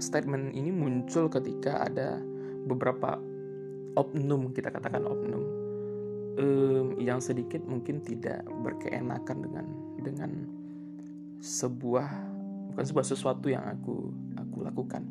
statement 0.00 0.56
ini 0.56 0.72
muncul 0.72 1.28
ketika 1.28 1.86
ada 1.86 2.18
beberapa 2.66 3.16
oknum 3.96 4.52
kita 4.52 4.72
katakan 4.72 5.04
oknum 5.06 5.44
um, 6.40 6.86
yang 7.00 7.18
sedikit 7.18 7.60
mungkin 7.64 8.00
tidak 8.04 8.44
berkeenakan 8.64 9.36
dengan 9.44 9.66
dengan 10.00 10.30
sebuah 11.40 12.08
bukan 12.72 12.84
sebuah 12.84 13.06
sesuatu 13.06 13.48
yang 13.48 13.64
aku 13.64 14.12
aku 14.36 14.58
lakukan. 14.64 15.02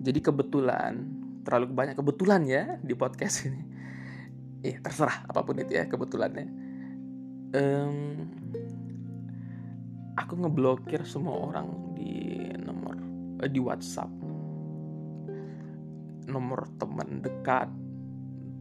Jadi 0.00 0.18
kebetulan 0.22 1.02
terlalu 1.42 1.66
banyak 1.72 1.96
kebetulan 1.98 2.42
ya 2.46 2.64
di 2.80 2.94
podcast 2.96 3.46
ini. 3.48 3.62
Eh 4.64 4.76
terserah 4.82 5.28
apa 5.28 5.40
pun 5.46 5.56
itu 5.60 5.76
ya 5.76 5.86
kebetulannya. 5.86 6.46
Um, 7.56 7.96
aku 10.18 10.34
ngeblokir 10.34 11.06
semua 11.06 11.38
orang 11.38 11.94
di 11.94 12.50
di 13.44 13.60
WhatsApp. 13.60 14.10
Nomor 16.26 16.66
teman 16.80 17.22
dekat 17.22 17.70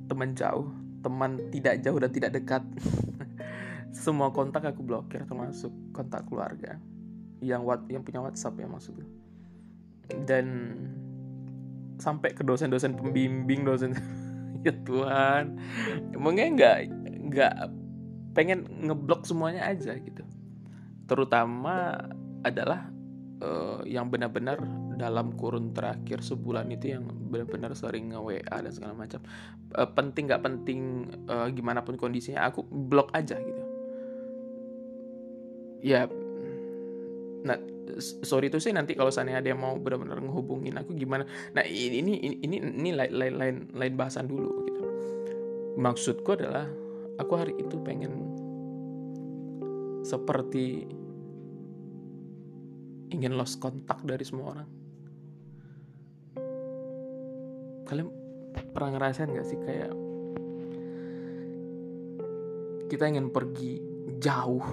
teman 0.05 0.38
jauh 0.38 0.70
teman 1.01 1.38
tidak 1.53 1.86
jauh 1.86 2.01
dan 2.01 2.10
tidak 2.10 2.32
dekat. 2.34 2.63
Semua 3.94 4.34
kontak 4.34 4.65
aku 4.65 4.82
blokir 4.82 5.22
termasuk 5.24 5.70
kontak 5.94 6.25
keluarga. 6.25 6.82
Yang 7.39 7.62
wat 7.62 7.82
yang 7.94 8.01
punya 8.01 8.25
WhatsApp 8.25 8.58
ya 8.58 8.65
maksudnya 8.65 9.05
dan 10.25 10.77
sampai 11.98 12.36
ke 12.36 12.44
dosen-dosen 12.44 12.94
pembimbing 12.94 13.65
dosen 13.65 13.96
ya 14.65 14.74
Tuhan. 14.86 15.58
Emangnya 16.13 16.46
nggak 16.53 16.77
nggak 17.32 17.55
pengen 18.36 18.67
ngeblok 18.86 19.25
semuanya 19.25 19.65
aja 19.65 19.96
gitu. 19.98 20.22
Terutama 21.10 21.96
adalah 22.46 22.91
uh, 23.45 23.79
yang 23.85 24.09
benar-benar 24.09 24.57
dalam 24.97 25.35
kurun 25.37 25.75
terakhir 25.75 26.25
sebulan 26.25 26.71
itu 26.73 26.97
yang 26.97 27.05
benar-benar 27.29 27.77
sering 27.77 28.09
nge 28.15 28.19
WA 28.19 28.57
dan 28.65 28.73
segala 28.73 28.93
macam. 28.97 29.21
Uh, 29.77 29.85
penting 29.93 30.25
nggak 30.25 30.41
penting 30.41 30.79
uh, 31.29 31.47
gimana 31.53 31.85
pun 31.85 31.95
kondisinya 31.95 32.49
aku 32.49 32.65
blok 32.65 33.13
aja 33.13 33.37
gitu. 33.37 33.63
Ya 35.85 36.09
nah 37.45 37.61
sorry 38.01 38.49
tuh 38.49 38.57
sih 38.57 38.73
nanti 38.73 38.97
kalau 38.97 39.13
sana 39.13 39.37
ada 39.37 39.45
yang 39.45 39.61
mau 39.61 39.77
benar-benar 39.77 40.17
ngehubungin 40.17 40.73
aku 40.81 40.97
gimana. 40.97 41.29
Nah 41.53 41.61
ini 41.61 42.01
ini 42.01 42.41
ini 42.41 42.57
ini 42.57 42.89
lain 42.89 43.13
lain 43.13 43.33
lain 43.37 43.55
lain 43.77 43.93
bahasan 43.93 44.25
dulu 44.25 44.49
gitu. 44.65 44.81
Maksudku 45.77 46.33
adalah 46.33 46.65
aku 47.21 47.33
hari 47.37 47.53
itu 47.61 47.77
pengen 47.85 48.33
seperti 50.01 50.85
ingin 53.15 53.39
lost 53.39 53.63
kontak 53.63 54.03
dari 54.03 54.27
semua 54.27 54.51
orang. 54.51 54.69
Kalian 57.88 58.10
pernah 58.75 59.00
ngerasain 59.00 59.31
gak 59.31 59.48
sih 59.48 59.60
kayak 59.63 59.91
kita 62.91 63.07
ingin 63.07 63.31
pergi 63.31 63.81
jauh 64.19 64.65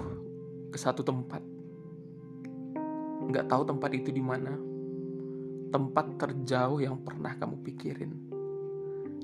ke 0.69 0.77
satu 0.77 1.01
tempat, 1.01 1.41
nggak 3.25 3.45
tahu 3.49 3.63
tempat 3.65 3.89
itu 3.93 4.13
di 4.13 4.21
mana, 4.21 4.53
tempat 5.73 6.21
terjauh 6.21 6.77
yang 6.77 7.01
pernah 7.01 7.33
kamu 7.37 7.65
pikirin, 7.65 8.13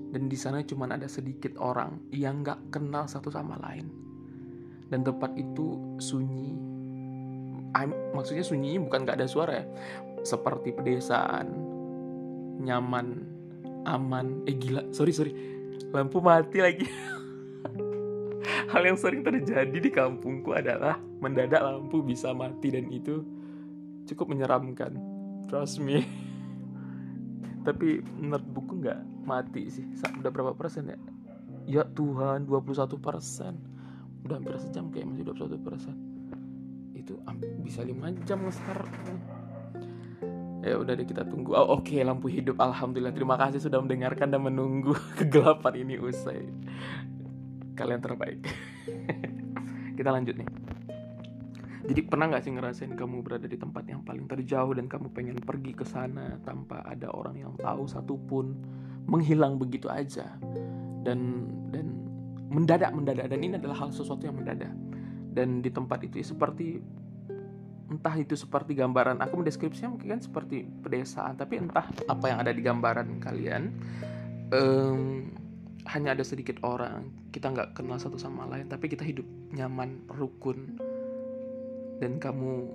dan 0.10 0.26
di 0.26 0.38
sana 0.38 0.66
cuma 0.66 0.90
ada 0.90 1.06
sedikit 1.06 1.54
orang 1.62 2.10
yang 2.10 2.42
nggak 2.42 2.74
kenal 2.74 3.06
satu 3.06 3.30
sama 3.30 3.62
lain 3.62 4.10
dan 4.90 5.06
tempat 5.06 5.38
itu 5.38 5.78
sunyi 6.02 6.58
I'm, 7.78 7.94
maksudnya 8.18 8.42
sunyinya 8.42 8.82
bukan 8.90 9.06
gak 9.06 9.18
ada 9.22 9.30
suara 9.30 9.62
ya? 9.62 9.66
Seperti 10.26 10.74
pedesaan 10.74 11.48
nyaman 12.60 13.24
aman. 13.88 14.44
Eh 14.50 14.56
gila. 14.58 14.90
Sorry 14.92 15.14
sorry. 15.14 15.32
Lampu 15.94 16.20
mati 16.20 16.60
lagi. 16.60 16.86
Hal 18.72 18.86
yang 18.86 18.98
sering 19.00 19.26
terjadi 19.26 19.78
di 19.78 19.90
kampungku 19.90 20.54
adalah 20.54 20.98
mendadak 21.22 21.62
lampu 21.62 22.06
bisa 22.06 22.34
mati 22.36 22.70
dan 22.74 22.90
itu 22.90 23.24
cukup 24.10 24.34
menyeramkan. 24.34 24.98
Trust 25.50 25.82
me. 25.82 26.04
Tapi 27.66 28.02
menurut 28.18 28.46
buku 28.50 28.74
nggak 28.82 29.00
mati 29.26 29.70
sih. 29.70 29.86
Udah 30.20 30.30
berapa 30.30 30.54
persen 30.54 30.90
ya? 30.90 30.98
Ya 31.70 31.84
Tuhan 31.86 32.50
21 32.50 32.98
persen. 32.98 33.58
Udah 34.26 34.36
hampir 34.42 34.58
sejam 34.60 34.92
kayak 34.92 35.16
masih 35.16 35.26
21 35.32 35.64
persen 35.64 36.09
bisa 37.38 37.82
5 37.82 38.28
jam 38.28 38.40
nge-start 38.46 38.92
ya 40.60 40.76
udah 40.76 40.94
deh 40.96 41.08
kita 41.08 41.24
tunggu. 41.26 41.56
Oh, 41.56 41.80
oke 41.80 41.88
okay, 41.88 42.04
lampu 42.04 42.28
hidup. 42.28 42.60
Alhamdulillah. 42.60 43.16
Terima 43.16 43.40
kasih 43.40 43.64
sudah 43.64 43.80
mendengarkan 43.80 44.30
dan 44.30 44.44
menunggu 44.44 44.94
kegelapan 45.20 45.74
ini 45.88 45.96
usai 45.98 46.46
kalian 47.80 48.04
terbaik. 48.04 48.44
Kita 49.98 50.10
lanjut 50.12 50.36
nih. 50.36 50.50
Jadi 51.90 52.02
pernah 52.06 52.30
nggak 52.30 52.44
sih 52.44 52.54
ngerasain 52.54 52.94
kamu 52.94 53.26
berada 53.26 53.48
di 53.50 53.58
tempat 53.58 53.88
yang 53.88 54.06
paling 54.06 54.30
terjauh 54.30 54.78
dan 54.78 54.86
kamu 54.86 55.10
pengen 55.10 55.40
pergi 55.42 55.74
ke 55.74 55.88
sana 55.88 56.38
tanpa 56.46 56.86
ada 56.86 57.10
orang 57.10 57.40
yang 57.40 57.54
tahu 57.56 57.88
satupun? 57.88 58.54
Menghilang 59.10 59.58
begitu 59.58 59.90
aja. 59.90 60.38
Dan 61.02 61.50
dan 61.72 61.98
mendadak 62.52 62.92
mendadak 62.94 63.32
dan 63.32 63.40
ini 63.42 63.58
adalah 63.58 63.88
hal 63.88 63.90
sesuatu 63.96 64.28
yang 64.28 64.38
mendadak. 64.38 64.76
Dan 65.34 65.64
di 65.64 65.72
tempat 65.72 66.04
itu 66.04 66.20
seperti 66.22 66.84
entah 67.90 68.16
itu 68.16 68.38
seperti 68.38 68.78
gambaran 68.78 69.18
aku 69.20 69.42
mendeskripsinya 69.42 69.98
mungkin 69.98 70.18
kan 70.18 70.22
seperti 70.22 70.66
pedesaan 70.86 71.34
tapi 71.36 71.58
entah 71.58 71.90
apa 72.06 72.26
yang 72.30 72.40
ada 72.40 72.54
di 72.54 72.62
gambaran 72.62 73.18
kalian 73.18 73.74
um, 74.54 75.34
hanya 75.90 76.14
ada 76.14 76.22
sedikit 76.22 76.62
orang 76.62 77.10
kita 77.34 77.50
nggak 77.50 77.74
kenal 77.74 77.98
satu 77.98 78.22
sama 78.22 78.46
lain 78.46 78.70
tapi 78.70 78.86
kita 78.88 79.02
hidup 79.02 79.26
nyaman 79.58 80.06
rukun 80.14 80.78
dan 82.00 82.22
kamu 82.22 82.70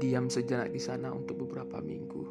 diam 0.00 0.32
sejenak 0.32 0.72
di 0.72 0.80
sana 0.80 1.12
untuk 1.12 1.44
beberapa 1.44 1.84
minggu. 1.84 2.24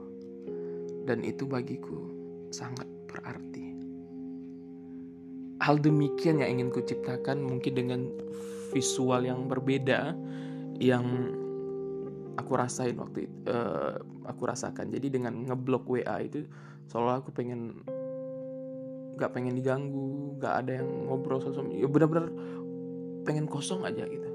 Dan 1.06 1.22
itu 1.22 1.46
bagiku 1.46 2.10
sangat 2.50 2.90
berarti. 3.10 3.74
Hal 5.62 5.78
demikian 5.78 6.42
yang 6.42 6.58
ingin 6.58 6.70
kuciptakan 6.74 7.38
mungkin 7.38 7.74
dengan 7.78 8.02
visual 8.74 9.22
yang 9.22 9.46
berbeda 9.46 10.18
yang 10.82 11.38
aku 12.42 12.58
rasain 12.58 12.98
waktu 12.98 13.30
itu 13.30 13.36
uh, 13.48 14.02
aku 14.26 14.50
rasakan. 14.50 14.90
Jadi 14.90 15.08
dengan 15.14 15.46
ngeblok 15.46 15.86
WA 15.88 16.18
itu 16.26 16.44
seolah 16.90 17.22
aku 17.22 17.32
pengen 17.32 17.86
nggak 19.16 19.32
pengen 19.38 19.54
diganggu 19.54 20.36
nggak 20.42 20.56
ada 20.66 20.72
yang 20.82 20.90
ngobrol 21.06 21.38
sosok 21.38 21.70
ya 21.70 21.86
benar-benar 21.86 22.34
pengen 23.22 23.46
kosong 23.46 23.86
aja 23.86 24.04
gitu. 24.10 24.30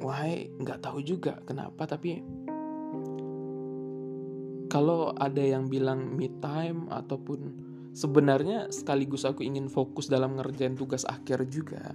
Why 0.00 0.48
nggak 0.56 0.80
tahu 0.80 1.02
juga 1.02 1.42
kenapa 1.44 1.84
tapi 1.84 2.22
kalau 4.70 5.10
ada 5.18 5.42
yang 5.42 5.66
bilang 5.66 6.14
me 6.14 6.30
time 6.38 6.86
ataupun 6.94 7.58
sebenarnya 7.90 8.70
sekaligus 8.70 9.26
aku 9.26 9.42
ingin 9.42 9.66
fokus 9.66 10.06
dalam 10.06 10.38
ngerjain 10.38 10.78
tugas 10.78 11.02
akhir 11.10 11.42
juga 11.50 11.90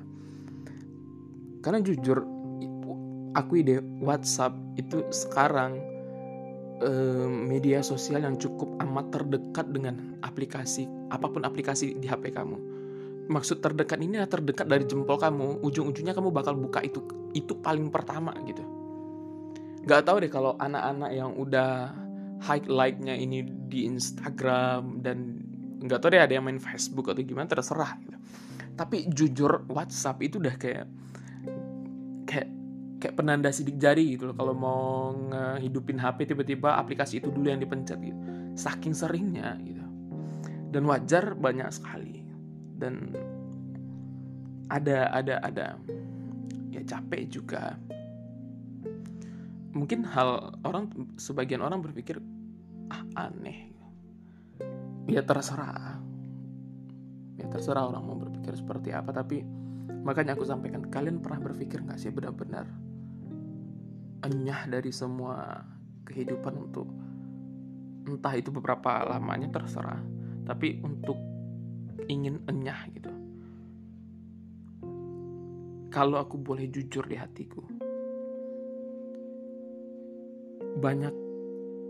karena 1.64 1.80
jujur 1.82 2.35
aku 3.36 3.62
ide 3.62 3.84
WhatsApp 4.00 4.56
itu 4.80 5.04
sekarang 5.12 5.78
eh, 6.82 7.28
media 7.30 7.84
sosial 7.84 8.24
yang 8.24 8.40
cukup 8.40 8.80
amat 8.82 9.12
terdekat 9.12 9.68
dengan 9.70 10.18
aplikasi 10.24 10.88
apa 11.12 11.28
pun 11.28 11.44
aplikasi 11.44 12.00
di 12.00 12.08
HP 12.08 12.32
kamu. 12.32 12.58
Maksud 13.26 13.60
terdekat 13.60 14.00
ini 14.00 14.22
adalah 14.22 14.32
terdekat 14.38 14.66
dari 14.70 14.86
jempol 14.86 15.18
kamu, 15.18 15.66
ujung-ujungnya 15.66 16.14
kamu 16.14 16.30
bakal 16.30 16.54
buka 16.56 16.80
itu 16.82 17.04
itu 17.36 17.58
paling 17.60 17.92
pertama 17.92 18.32
gitu. 18.48 18.64
Gak 19.86 20.06
tau 20.08 20.18
deh 20.18 20.32
kalau 20.32 20.58
anak-anak 20.58 21.12
yang 21.14 21.34
udah 21.38 21.94
highlightnya 22.42 23.18
ini 23.18 23.46
di 23.46 23.90
Instagram 23.90 25.02
dan 25.02 25.42
nggak 25.82 26.00
tau 26.02 26.10
deh 26.14 26.22
ada 26.22 26.34
yang 26.34 26.46
main 26.46 26.62
Facebook 26.62 27.10
atau 27.10 27.22
gimana 27.22 27.50
terserah 27.50 27.98
gitu. 28.02 28.18
Tapi 28.76 29.08
jujur 29.10 29.66
WhatsApp 29.72 30.22
itu 30.22 30.38
udah 30.38 30.56
kayak 30.58 30.86
kayak 33.06 33.22
penanda 33.22 33.54
sidik 33.54 33.78
jari 33.78 34.18
gitu 34.18 34.34
loh. 34.34 34.34
Kalau 34.34 34.58
mau 34.58 35.14
ngehidupin 35.14 36.02
HP 36.02 36.34
tiba-tiba 36.34 36.74
aplikasi 36.74 37.22
itu 37.22 37.30
dulu 37.30 37.54
yang 37.54 37.62
dipencet 37.62 38.02
gitu. 38.02 38.18
Saking 38.58 38.98
seringnya 38.98 39.62
gitu. 39.62 39.86
Dan 40.74 40.90
wajar 40.90 41.38
banyak 41.38 41.70
sekali. 41.70 42.26
Dan 42.74 43.14
ada 44.74 45.14
ada 45.14 45.38
ada. 45.46 45.78
Ya 46.74 46.82
capek 46.82 47.30
juga. 47.30 47.78
Mungkin 49.78 50.02
hal 50.02 50.58
orang 50.66 50.90
sebagian 51.22 51.62
orang 51.62 51.86
berpikir 51.86 52.18
ah 52.90 53.30
aneh. 53.30 53.70
Ya 55.06 55.22
terserah. 55.22 56.02
Ya 57.38 57.46
terserah 57.54 57.86
orang 57.86 58.02
mau 58.02 58.18
berpikir 58.18 58.58
seperti 58.58 58.98
apa. 58.98 59.14
Tapi 59.14 59.46
makanya 60.02 60.34
aku 60.34 60.42
sampaikan 60.42 60.90
kalian 60.90 61.22
pernah 61.22 61.38
berpikir 61.38 61.86
nggak 61.86 62.02
sih 62.02 62.10
benar-benar 62.10 62.66
enyah 64.26 64.66
dari 64.66 64.90
semua 64.90 65.62
kehidupan 66.06 66.54
untuk 66.58 66.90
entah 68.06 68.34
itu 68.34 68.50
beberapa 68.50 69.06
lamanya 69.06 69.50
terserah 69.54 70.02
tapi 70.46 70.82
untuk 70.82 71.18
ingin 72.06 72.42
enyah 72.46 72.82
gitu. 72.94 73.12
Kalau 75.90 76.20
aku 76.20 76.36
boleh 76.36 76.68
jujur 76.68 77.08
di 77.08 77.16
hatiku 77.16 77.64
banyak 80.76 81.16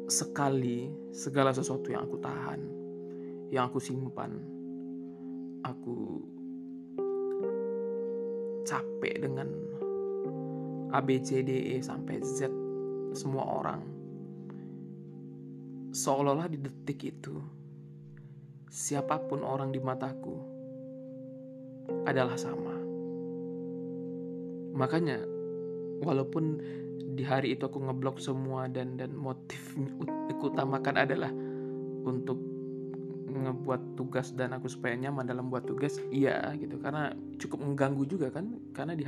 sekali 0.06 0.94
segala 1.10 1.50
sesuatu 1.50 1.90
yang 1.90 2.06
aku 2.06 2.22
tahan 2.22 2.62
yang 3.50 3.66
aku 3.66 3.82
simpan 3.82 4.38
aku 5.66 6.22
capek 8.62 9.26
dengan 9.26 9.65
A 10.96 11.04
B 11.04 11.20
C 11.20 11.44
D 11.44 11.76
E 11.76 11.84
sampai 11.84 12.24
Z 12.24 12.48
semua 13.12 13.44
orang. 13.44 13.84
Seolah-olah 15.92 16.48
di 16.48 16.60
detik 16.60 17.04
itu 17.04 17.36
siapa 18.72 19.20
pun 19.28 19.44
orang 19.44 19.76
di 19.76 19.80
mataku 19.84 20.36
adalah 22.08 22.40
sama. 22.40 22.76
Makanya 24.76 25.20
walaupun 26.00 26.60
di 27.16 27.24
hari 27.24 27.56
itu 27.56 27.68
aku 27.68 27.80
ngeblok 27.80 28.20
semua 28.20 28.72
dan 28.72 28.96
dan 28.96 29.12
motif 29.16 29.76
utamakan 30.48 30.96
adalah 30.96 31.32
untuk 32.08 32.40
ngebuat 33.36 34.00
tugas 34.00 34.32
dan 34.32 34.56
aku 34.56 34.72
supaya 34.72 34.96
nyaman 34.96 35.28
dalam 35.28 35.52
buat 35.52 35.68
tugas 35.68 36.00
iya 36.12 36.56
gitu. 36.56 36.80
Karena 36.80 37.12
cukup 37.36 37.60
mengganggu 37.64 38.04
juga 38.08 38.28
kan? 38.32 38.48
Karena 38.72 38.96
di 38.96 39.04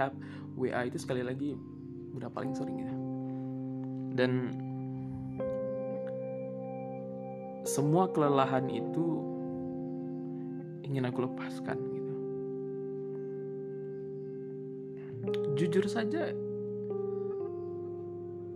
WA 0.59 0.83
itu 0.83 0.99
sekali 0.99 1.23
lagi 1.23 1.55
udah 2.17 2.29
paling 2.33 2.53
sering 2.57 2.77
ya. 2.81 2.93
Dan 4.17 4.31
semua 7.67 8.09
kelelahan 8.09 8.65
itu 8.71 9.21
ingin 10.87 11.05
aku 11.05 11.29
lepaskan 11.29 11.77
gitu. 11.77 12.13
Jujur 15.59 15.85
saja 15.85 16.31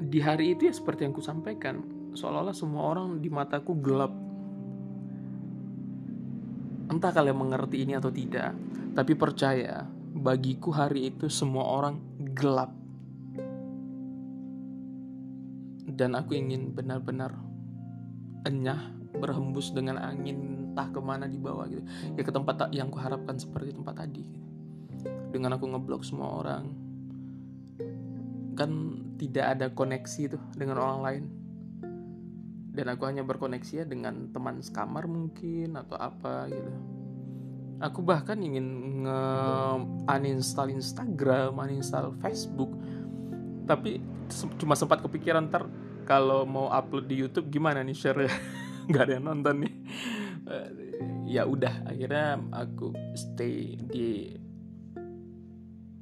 di 0.01 0.19
hari 0.19 0.57
itu 0.57 0.65
ya 0.65 0.73
seperti 0.73 1.05
yang 1.05 1.13
ku 1.13 1.21
sampaikan 1.21 1.83
seolah-olah 2.17 2.55
semua 2.55 2.89
orang 2.89 3.21
di 3.21 3.29
mataku 3.29 3.77
gelap. 3.77 4.15
Entah 6.91 7.11
kalian 7.13 7.37
mengerti 7.37 7.83
ini 7.85 7.95
atau 7.95 8.09
tidak 8.09 8.57
tapi 8.91 9.15
percaya 9.15 9.87
bagiku 10.11 10.75
hari 10.75 11.13
itu 11.13 11.31
semua 11.31 11.63
orang 11.63 11.95
gelap 12.35 12.80
dan 16.01 16.17
aku 16.17 16.33
ingin 16.33 16.73
benar-benar 16.73 17.37
enyah 18.49 18.89
berhembus 19.13 19.69
dengan 19.69 20.01
angin 20.01 20.73
entah 20.73 20.89
ke 20.89 20.97
mana 20.97 21.29
di 21.29 21.37
bawah 21.37 21.69
gitu. 21.69 21.85
Ya 22.17 22.25
ke 22.25 22.33
tempat 22.33 22.73
yang 22.73 22.89
kuharapkan 22.89 23.37
seperti 23.37 23.77
tempat 23.77 24.01
tadi 24.01 24.25
gitu. 24.25 24.41
dengan 25.29 25.61
aku 25.61 25.69
ngeblok 25.69 26.01
semua 26.01 26.41
orang. 26.41 26.73
Kan 28.57 28.71
tidak 29.21 29.45
ada 29.45 29.69
koneksi 29.69 30.33
tuh 30.33 30.41
dengan 30.57 30.81
orang 30.81 30.99
lain. 31.05 31.23
Dan 32.73 32.89
aku 32.89 33.05
hanya 33.05 33.21
berkoneksi 33.21 33.83
ya 33.83 33.85
dengan 33.85 34.33
teman 34.33 34.57
sekamar 34.57 35.05
mungkin 35.05 35.77
atau 35.77 36.01
apa 36.01 36.49
gitu. 36.49 36.71
Aku 37.77 38.01
bahkan 38.01 38.41
ingin 38.41 38.65
nge 39.05 39.21
uninstall 40.09 40.73
Instagram 40.73 41.61
uninstall 41.61 42.15
Facebook. 42.17 42.73
Tapi 43.69 44.01
cuma 44.57 44.73
sempat 44.73 45.03
kepikiran 45.03 45.51
ntar 45.51 45.67
kalau 46.11 46.43
mau 46.43 46.67
upload 46.67 47.07
di 47.07 47.23
YouTube 47.23 47.47
gimana 47.47 47.79
nih 47.87 47.95
share 47.95 48.27
nggak 48.91 49.03
ada 49.07 49.13
yang 49.15 49.31
nonton 49.31 49.63
nih. 49.63 49.73
Ya 51.23 51.47
udah 51.47 51.87
akhirnya 51.87 52.43
aku 52.51 52.91
stay 53.15 53.79
di 53.79 54.35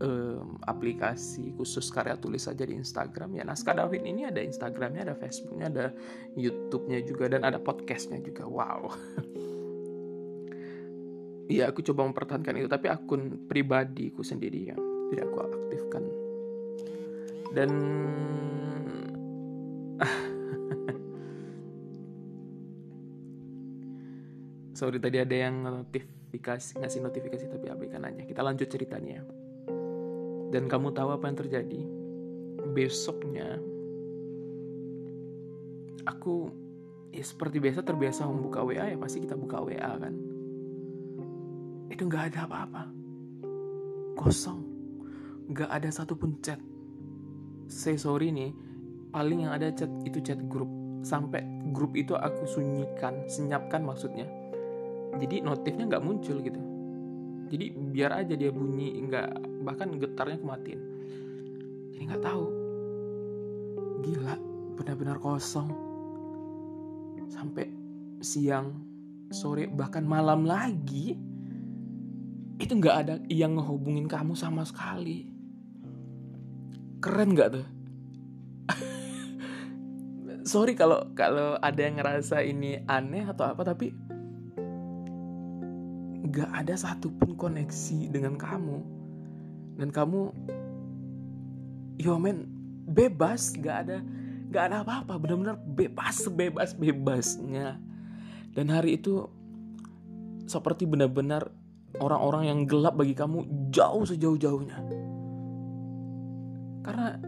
um, 0.01 0.57
aplikasi 0.65 1.53
khusus 1.53 1.93
karya 1.93 2.17
tulis 2.17 2.49
saja 2.49 2.65
di 2.65 2.73
Instagram. 2.73 3.37
Ya 3.37 3.45
naskah 3.45 3.77
David 3.77 4.01
ini 4.01 4.25
ada 4.25 4.41
Instagramnya 4.41 5.13
ada 5.13 5.15
Facebooknya 5.15 5.69
ada 5.69 5.85
YouTube-nya 6.33 7.05
juga 7.05 7.29
dan 7.29 7.45
ada 7.45 7.61
podcastnya 7.61 8.17
juga. 8.25 8.49
Wow. 8.49 8.89
Iya 11.53 11.65
aku 11.69 11.85
coba 11.85 12.09
mempertahankan 12.09 12.57
itu 12.57 12.65
tapi 12.65 12.89
akun 12.89 13.45
pribadiku 13.45 14.25
sendiri 14.25 14.73
ya 14.73 14.75
tidak 15.13 15.29
aku 15.29 15.37
aktifkan. 15.45 16.03
Dan 17.53 17.69
sorry 24.79 25.03
tadi 25.03 25.19
ada 25.19 25.35
yang 25.35 25.59
notifikasi 25.63 26.79
ngasih 26.79 27.03
notifikasi 27.03 27.51
tapi 27.51 27.67
abaikan 27.67 28.07
aja 28.07 28.23
kita 28.23 28.39
lanjut 28.39 28.71
ceritanya 28.71 29.19
dan 30.49 30.65
kamu 30.65 30.89
tahu 30.97 31.13
apa 31.13 31.29
yang 31.29 31.37
terjadi? 31.37 31.81
Besoknya 32.73 33.61
aku 36.09 36.49
ya 37.13 37.21
seperti 37.21 37.61
biasa 37.61 37.85
terbiasa 37.85 38.25
membuka 38.25 38.65
WA 38.65 38.89
ya 38.89 38.97
pasti 38.97 39.21
kita 39.21 39.37
buka 39.37 39.61
WA 39.61 39.93
kan. 40.01 40.13
Itu 41.93 42.09
nggak 42.09 42.33
ada 42.33 42.49
apa-apa. 42.49 42.83
Kosong. 44.17 44.61
Nggak 45.53 45.69
ada 45.69 45.89
satupun 45.93 46.41
chat. 46.41 46.57
Saya 47.69 48.01
sorry 48.01 48.33
nih, 48.33 48.49
paling 49.09 49.45
yang 49.47 49.53
ada 49.53 49.73
chat 49.73 49.89
itu 50.05 50.19
chat 50.21 50.39
grup. 50.49 50.69
Sampai 50.99 51.45
grup 51.71 51.95
itu 51.95 52.11
aku 52.13 52.43
sunyikan, 52.43 53.23
senyapkan 53.31 53.81
maksudnya. 53.81 54.27
Jadi 55.15 55.41
notifnya 55.41 55.87
nggak 55.87 56.03
muncul 56.03 56.37
gitu. 56.43 56.59
Jadi 57.49 57.65
biar 57.73 58.25
aja 58.25 58.37
dia 58.37 58.53
bunyi 58.53 58.93
nggak 59.09 59.63
bahkan 59.65 59.97
getarnya 59.97 60.37
kematin 60.37 60.79
jadi 61.99 62.15
nggak 62.15 62.23
tahu. 62.31 62.45
Gila 64.07 64.35
benar-benar 64.79 65.19
kosong. 65.19 65.67
Sampai 67.27 67.67
siang 68.23 68.71
sore 69.27 69.67
bahkan 69.67 70.07
malam 70.07 70.47
lagi 70.47 71.19
itu 72.55 72.71
nggak 72.71 72.95
ada 72.95 73.15
yang 73.27 73.59
ngehubungin 73.59 74.07
kamu 74.07 74.31
sama 74.31 74.63
sekali. 74.63 75.27
Keren 77.03 77.35
nggak 77.35 77.49
tuh 77.51 77.67
sorry 80.49 80.73
kalau 80.73 81.05
kalau 81.13 81.61
ada 81.61 81.77
yang 81.77 82.01
ngerasa 82.01 82.41
ini 82.41 82.81
aneh 82.89 83.21
atau 83.21 83.45
apa 83.45 83.61
tapi 83.61 83.93
gak 86.29 86.49
ada 86.65 86.73
satupun 86.73 87.37
koneksi 87.37 88.09
dengan 88.09 88.33
kamu. 88.33 88.81
Dan 89.77 89.93
kamu 89.93 90.33
yo 92.01 92.17
men 92.17 92.49
bebas. 92.89 93.53
Gak 93.61 93.77
ada 93.85 93.97
gak 94.49 94.73
ada 94.73 94.81
apa-apa. 94.81 95.21
Benar-benar 95.21 95.61
bebas 95.61 96.25
sebebas 96.25 96.73
bebasnya. 96.73 97.77
Dan 98.57 98.73
hari 98.73 98.97
itu 98.97 99.29
seperti 100.49 100.89
benar-benar 100.89 101.53
orang-orang 102.01 102.49
yang 102.49 102.59
gelap 102.65 102.97
bagi 102.97 103.13
kamu 103.13 103.69
jauh 103.69 104.01
sejauh-jauhnya. 104.01 104.81
Karena 106.81 107.21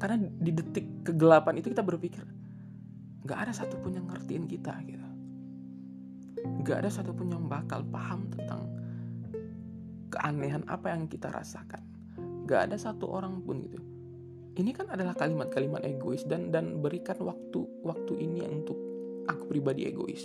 karena 0.00 0.16
di 0.40 0.50
detik 0.56 1.04
kegelapan 1.04 1.60
itu 1.60 1.68
kita 1.70 1.84
berpikir 1.84 2.24
nggak 3.22 3.38
ada 3.38 3.52
satupun 3.52 4.00
yang 4.00 4.08
ngertiin 4.08 4.48
kita 4.48 4.72
gitu 4.88 5.00
Gak 6.64 6.86
ada 6.86 6.90
satupun 6.92 7.32
yang 7.32 7.44
bakal 7.48 7.84
paham 7.88 8.28
tentang 8.32 8.64
keanehan 10.12 10.64
apa 10.68 10.92
yang 10.92 11.08
kita 11.08 11.28
rasakan. 11.28 11.80
Gak 12.48 12.70
ada 12.70 12.76
satu 12.80 13.08
orang 13.08 13.44
pun 13.44 13.64
gitu. 13.68 13.80
Ini 14.60 14.70
kan 14.74 14.92
adalah 14.92 15.16
kalimat-kalimat 15.16 15.86
egois 15.86 16.26
dan 16.26 16.52
dan 16.52 16.82
berikan 16.82 17.16
waktu 17.22 17.64
waktu 17.86 18.12
ini 18.18 18.44
untuk 18.44 18.76
aku 19.30 19.48
pribadi 19.48 19.88
egois. 19.88 20.20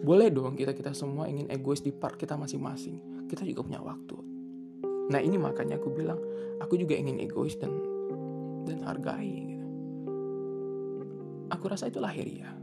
Boleh 0.00 0.32
dong 0.32 0.56
kita 0.56 0.72
kita 0.72 0.96
semua 0.96 1.28
ingin 1.28 1.50
egois 1.52 1.84
di 1.84 1.92
part 1.92 2.16
kita 2.16 2.38
masing-masing. 2.38 3.28
Kita 3.28 3.44
juga 3.44 3.66
punya 3.66 3.80
waktu. 3.84 4.16
Nah 5.10 5.20
ini 5.20 5.36
makanya 5.36 5.76
aku 5.76 5.92
bilang 5.92 6.16
aku 6.62 6.80
juga 6.80 6.96
ingin 6.96 7.20
egois 7.20 7.58
dan 7.60 7.76
dan 8.68 8.84
hargai. 8.84 9.32
Gitu. 9.54 9.66
Aku 11.50 11.64
rasa 11.68 11.88
itu 11.88 11.98
lahiriah 12.00 12.60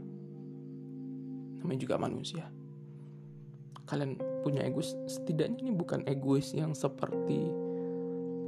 namanya 1.68 1.84
juga 1.84 2.00
manusia 2.00 2.48
kalian 3.84 4.16
punya 4.40 4.64
egois 4.64 4.96
setidaknya 5.04 5.68
ini 5.68 5.72
bukan 5.76 6.00
egois 6.08 6.56
yang 6.56 6.72
seperti 6.72 7.44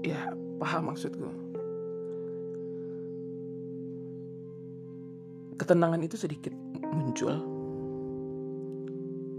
ya 0.00 0.32
paham 0.56 0.88
maksudku 0.88 1.28
ketenangan 5.60 6.00
itu 6.00 6.16
sedikit 6.16 6.56
muncul 6.96 7.36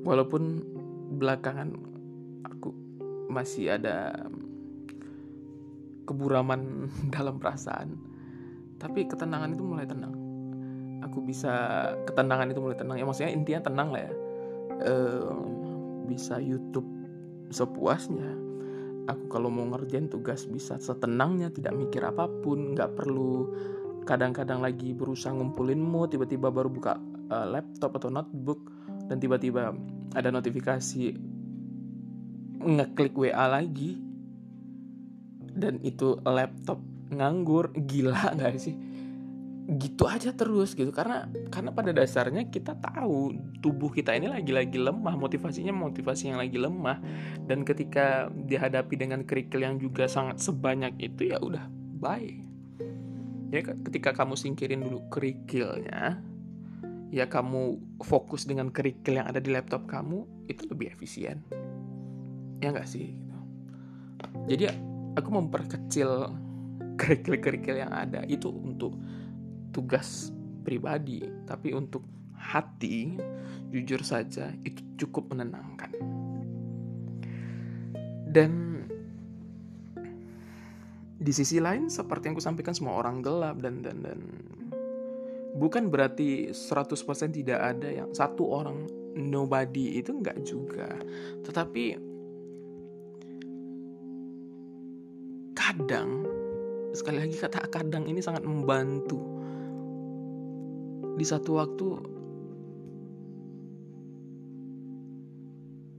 walaupun 0.06 0.62
belakangan 1.18 1.74
aku 2.46 2.70
masih 3.30 3.78
ada 3.78 4.26
keburaman 6.12 6.88
dalam 7.16 7.40
perasaan. 7.40 7.96
Tapi 8.78 9.08
ketenangan 9.08 9.56
itu 9.56 9.64
mulai 9.64 9.88
tenang. 9.88 10.14
Aku 11.08 11.24
bisa 11.24 11.52
ketenangan 12.06 12.52
itu 12.52 12.60
mulai 12.62 12.78
tenang. 12.78 12.98
Ya 13.00 13.06
maksudnya 13.08 13.32
intinya 13.34 13.62
tenang 13.66 13.90
lah 13.94 14.02
ya. 14.06 14.14
E, 14.82 14.94
bisa 16.10 16.38
YouTube 16.38 16.86
sepuasnya. 17.50 18.38
Aku 19.10 19.30
kalau 19.34 19.50
mau 19.50 19.66
ngerjain 19.66 20.10
tugas 20.10 20.46
bisa 20.46 20.78
setenangnya 20.78 21.50
tidak 21.50 21.74
mikir 21.74 22.06
apa 22.06 22.30
pun 22.30 22.78
nggak 22.78 22.94
perlu 22.98 23.50
kadang-kadang 24.06 24.62
lagi 24.62 24.94
berusaha 24.98 25.34
ngumpulin 25.34 25.78
mood 25.78 26.14
tiba-tiba 26.14 26.50
baru 26.50 26.70
buka 26.70 26.98
uh, 27.30 27.46
laptop 27.50 27.98
atau 28.02 28.10
notebook 28.10 28.62
dan 29.10 29.22
tiba-tiba 29.22 29.74
ada 30.18 30.30
notifikasi 30.34 31.18
ngeklik 32.62 33.14
WA 33.18 33.46
lagi 33.50 33.98
dan 35.56 35.80
itu 35.84 36.18
laptop 36.24 36.80
nganggur 37.12 37.76
gila 37.76 38.32
nggak 38.38 38.58
sih? 38.58 38.76
Gitu 39.72 40.04
aja 40.10 40.34
terus 40.36 40.74
gitu 40.74 40.90
karena 40.92 41.30
karena 41.54 41.72
pada 41.72 41.96
dasarnya 41.96 42.50
kita 42.50 42.76
tahu 42.82 43.36
tubuh 43.62 43.94
kita 43.94 44.12
ini 44.18 44.28
lagi-lagi 44.28 44.76
lemah 44.76 45.16
motivasinya 45.16 45.72
motivasi 45.72 46.34
yang 46.34 46.40
lagi 46.42 46.58
lemah. 46.58 46.98
Dan 47.46 47.64
ketika 47.64 48.28
dihadapi 48.32 48.96
dengan 48.98 49.22
kerikil 49.24 49.64
yang 49.64 49.78
juga 49.78 50.10
sangat 50.10 50.42
sebanyak 50.42 50.98
itu 51.00 51.32
ya 51.32 51.38
udah 51.40 51.68
bye. 52.02 52.42
Ya 53.52 53.62
ketika 53.64 54.16
kamu 54.16 54.40
singkirin 54.40 54.82
dulu 54.82 55.08
kerikilnya 55.12 56.24
ya 57.12 57.28
kamu 57.28 57.76
fokus 58.08 58.48
dengan 58.48 58.72
kerikil 58.72 59.20
yang 59.20 59.28
ada 59.28 59.44
di 59.44 59.52
laptop 59.52 59.84
kamu 59.84 60.48
itu 60.48 60.64
lebih 60.72 60.96
efisien. 60.96 61.44
Ya 62.64 62.72
nggak 62.72 62.88
sih? 62.88 63.12
Gitu. 63.12 63.40
jadi 64.48 64.91
aku 65.16 65.30
memperkecil 65.32 66.32
kerikil-kerikil 66.96 67.82
yang 67.82 67.92
ada 67.92 68.22
itu 68.30 68.48
untuk 68.52 68.94
tugas 69.74 70.30
pribadi, 70.62 71.26
tapi 71.48 71.74
untuk 71.74 72.06
hati, 72.38 73.18
jujur 73.74 74.06
saja, 74.06 74.54
itu 74.62 74.82
cukup 75.06 75.34
menenangkan. 75.34 75.92
Dan 78.32 78.52
di 81.22 81.32
sisi 81.34 81.62
lain, 81.62 81.90
seperti 81.90 82.32
yang 82.32 82.38
kusampaikan 82.38 82.74
semua 82.74 82.98
orang 82.98 83.22
gelap 83.22 83.62
dan 83.62 83.86
dan 83.86 84.02
dan 84.02 84.20
bukan 85.54 85.92
berarti 85.92 86.50
100% 86.50 87.38
tidak 87.38 87.60
ada 87.60 87.90
yang 87.92 88.10
satu 88.16 88.48
orang 88.48 88.88
nobody 89.14 90.00
itu 90.00 90.16
enggak 90.16 90.40
juga. 90.48 90.90
Tetapi 91.44 92.11
kadang 95.72 96.28
sekali 96.92 97.24
lagi 97.24 97.40
kata 97.40 97.72
kadang 97.72 98.04
ini 98.04 98.20
sangat 98.20 98.44
membantu 98.44 99.24
di 101.16 101.24
satu 101.24 101.52
waktu 101.56 101.88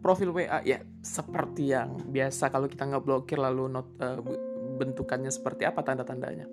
profil 0.00 0.32
WA 0.32 0.64
ya 0.64 0.80
seperti 1.04 1.72
yang 1.72 2.00
biasa 2.08 2.48
kalau 2.48 2.66
kita 2.66 2.88
nggak 2.88 3.04
blokir 3.04 3.36
lalu 3.36 3.68
not, 3.68 3.88
uh, 4.00 4.18
bentukannya 4.80 5.28
seperti 5.28 5.68
apa 5.68 5.80
tanda-tandanya. 5.84 6.48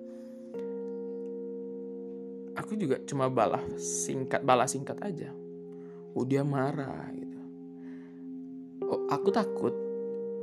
Aku 2.58 2.74
juga 2.74 3.00
cuma 3.06 3.30
balas 3.32 3.64
singkat 3.80 4.44
balas 4.44 4.76
singkat 4.76 4.98
aja. 5.00 5.30
Oh 6.12 6.26
dia 6.26 6.42
marah 6.42 7.08
oh, 8.88 9.06
aku 9.12 9.28
takut 9.30 9.74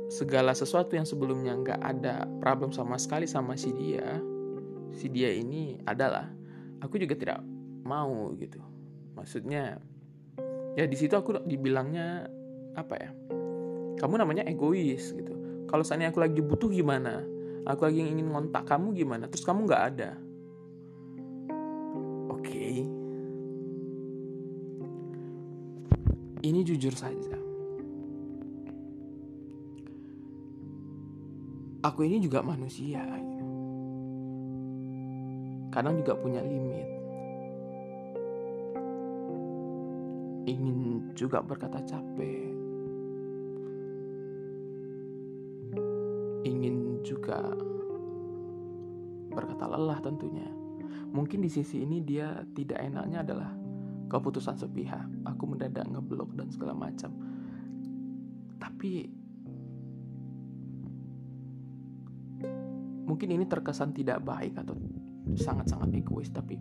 segala 0.06 0.54
sesuatu 0.54 0.94
yang 0.94 1.04
sebelumnya 1.04 1.58
nggak 1.58 1.80
ada 1.82 2.24
problem 2.38 2.70
sama 2.70 2.94
sekali 2.94 3.26
sama 3.26 3.58
si 3.58 3.74
dia 3.74 4.22
si 4.94 5.10
dia 5.10 5.34
ini 5.34 5.82
adalah 5.82 6.30
aku 6.78 6.96
juga 6.96 7.18
tidak 7.18 7.42
mau 7.82 8.30
gitu. 8.38 8.62
Maksudnya 9.18 9.76
ya 10.78 10.84
di 10.86 10.96
situ 10.96 11.12
aku 11.18 11.42
dibilangnya 11.44 12.30
apa 12.78 12.94
ya? 12.96 13.10
Kamu 13.96 14.14
namanya 14.20 14.46
egois 14.46 15.10
gitu. 15.12 15.34
Kalau 15.66 15.82
seandainya 15.82 16.14
aku 16.14 16.22
lagi 16.22 16.40
butuh 16.40 16.70
gimana? 16.70 17.26
Aku 17.66 17.82
lagi 17.82 17.98
ingin 17.98 18.30
ngontak 18.30 18.62
kamu 18.70 18.94
gimana? 18.94 19.26
Terus 19.26 19.42
kamu 19.42 19.66
nggak 19.66 19.84
ada. 19.90 20.10
Ini 26.46 26.62
jujur 26.62 26.94
saja. 26.94 27.35
Aku 31.86 32.02
ini 32.02 32.18
juga 32.18 32.42
manusia. 32.42 33.06
Gitu. 33.06 33.46
Kadang 35.70 36.02
juga 36.02 36.18
punya 36.18 36.42
limit. 36.42 36.88
Ingin 40.50 40.78
juga 41.14 41.38
berkata 41.42 41.78
capek. 41.86 42.50
Ingin 46.42 47.02
juga 47.06 47.38
berkata 49.30 49.70
lelah 49.70 50.02
tentunya. 50.02 50.46
Mungkin 51.14 51.46
di 51.46 51.50
sisi 51.50 51.86
ini 51.86 52.02
dia 52.02 52.42
tidak 52.54 52.82
enaknya 52.82 53.22
adalah 53.22 53.50
keputusan 54.06 54.54
sepihak 54.54 55.06
aku 55.26 55.50
mendadak 55.50 55.86
ngeblok 55.90 56.30
dan 56.38 56.46
segala 56.46 56.74
macam 56.78 57.10
tapi 58.56 59.10
mungkin 63.06 63.32
ini 63.32 63.46
terkesan 63.46 63.94
tidak 63.94 64.20
baik 64.26 64.58
atau 64.58 64.74
sangat-sangat 65.38 65.94
egois 65.94 66.30
tapi 66.30 66.58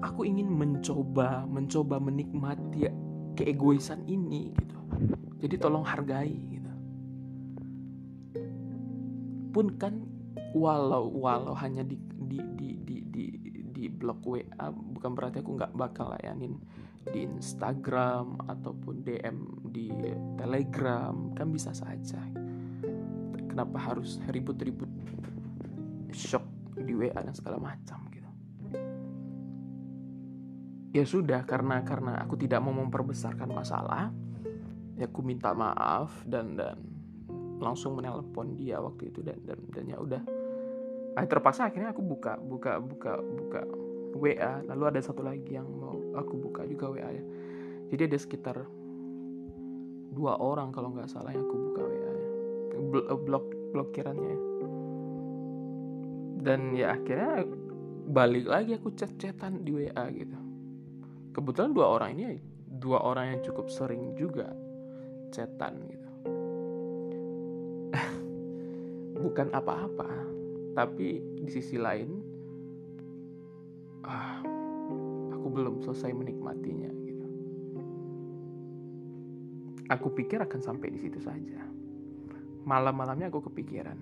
aku 0.00 0.24
ingin 0.24 0.48
mencoba 0.48 1.44
mencoba 1.44 2.00
menikmati 2.00 2.88
keegoisan 3.36 4.04
ini 4.08 4.52
gitu. 4.56 4.78
Jadi 5.44 5.54
tolong 5.60 5.84
hargai 5.84 6.32
gitu. 6.32 6.72
Pun 9.52 9.76
kan 9.76 10.04
walau 10.56 11.12
walau 11.12 11.52
hanya 11.52 11.84
di 11.84 12.00
di 12.00 12.40
di 12.56 12.68
di, 12.80 12.96
di 13.12 13.24
di 13.76 13.84
blog 13.92 14.24
WA 14.24 14.72
bukan 14.72 15.12
berarti 15.12 15.44
aku 15.44 15.52
nggak 15.60 15.76
bakal 15.76 16.16
layanin 16.16 16.56
di 17.12 17.28
Instagram 17.28 18.40
ataupun 18.48 19.04
DM 19.04 19.38
di 19.68 19.92
Telegram 20.40 21.14
kan 21.36 21.52
bisa 21.52 21.70
saja 21.76 22.18
kenapa 23.56 23.80
harus 23.80 24.20
ribut-ribut 24.28 24.92
shock 26.12 26.44
di 26.76 26.92
WA 26.92 27.16
dan 27.16 27.32
segala 27.32 27.56
macam 27.56 28.04
gitu. 28.12 28.28
Ya 30.92 31.08
sudah 31.08 31.40
karena 31.48 31.80
karena 31.80 32.20
aku 32.20 32.36
tidak 32.36 32.60
mau 32.60 32.76
memperbesarkan 32.76 33.48
masalah 33.48 34.12
ya 35.00 35.08
aku 35.08 35.24
minta 35.24 35.56
maaf 35.56 36.12
dan 36.28 36.52
dan 36.52 36.76
langsung 37.56 37.96
menelpon 37.96 38.60
dia 38.60 38.76
waktu 38.76 39.08
itu 39.08 39.24
dan 39.24 39.40
dan, 39.48 39.56
dan 39.72 39.84
ya 39.88 40.04
udah. 40.04 40.20
Ah, 41.16 41.24
terpaksa 41.24 41.72
akhirnya 41.72 41.96
aku 41.96 42.04
buka 42.04 42.36
buka 42.36 42.76
buka 42.76 43.24
buka 43.24 43.60
WA 44.20 44.60
lalu 44.68 44.84
ada 44.84 45.00
satu 45.00 45.24
lagi 45.24 45.56
yang 45.56 45.64
mau 45.64 45.96
aku 46.12 46.36
buka 46.44 46.68
juga 46.68 46.92
WA 46.92 47.08
ya. 47.08 47.24
Jadi 47.88 48.04
ada 48.04 48.18
sekitar 48.20 48.56
dua 50.12 50.36
orang 50.44 50.76
kalau 50.76 50.92
nggak 50.92 51.08
salah 51.08 51.32
yang 51.32 51.48
aku 51.48 51.56
buka 51.72 51.82
WA 51.88 52.05
ya 52.76 53.00
eh, 53.12 53.18
blok 53.18 53.46
blokirannya 53.72 54.30
ya. 54.30 54.40
dan 56.46 56.60
ya 56.76 56.94
akhirnya 56.94 57.44
balik 58.06 58.46
lagi 58.46 58.78
aku 58.78 58.94
chat-chatan 58.94 59.66
di 59.66 59.74
WA 59.74 60.04
gitu. 60.14 60.38
Kebetulan 61.34 61.74
dua 61.74 61.86
orang 61.98 62.10
ini 62.16 62.38
dua 62.78 63.02
orang 63.02 63.34
yang 63.34 63.40
cukup 63.42 63.66
sering 63.66 64.14
juga 64.14 64.54
chatan 65.34 65.74
gitu. 65.90 66.10
Bukan 69.26 69.50
apa-apa 69.50 70.08
tapi 70.78 71.18
di 71.40 71.50
sisi 71.50 71.80
lain 71.80 72.20
ah, 74.06 74.38
aku 75.34 75.46
belum 75.50 75.82
selesai 75.82 76.14
menikmatinya 76.14 76.90
gitu. 77.02 77.26
Aku 79.90 80.14
pikir 80.14 80.38
akan 80.38 80.60
sampai 80.62 80.94
di 80.94 81.02
situ 81.02 81.18
saja 81.18 81.66
malam-malamnya 82.66 83.30
aku 83.30 83.46
kepikiran. 83.46 83.94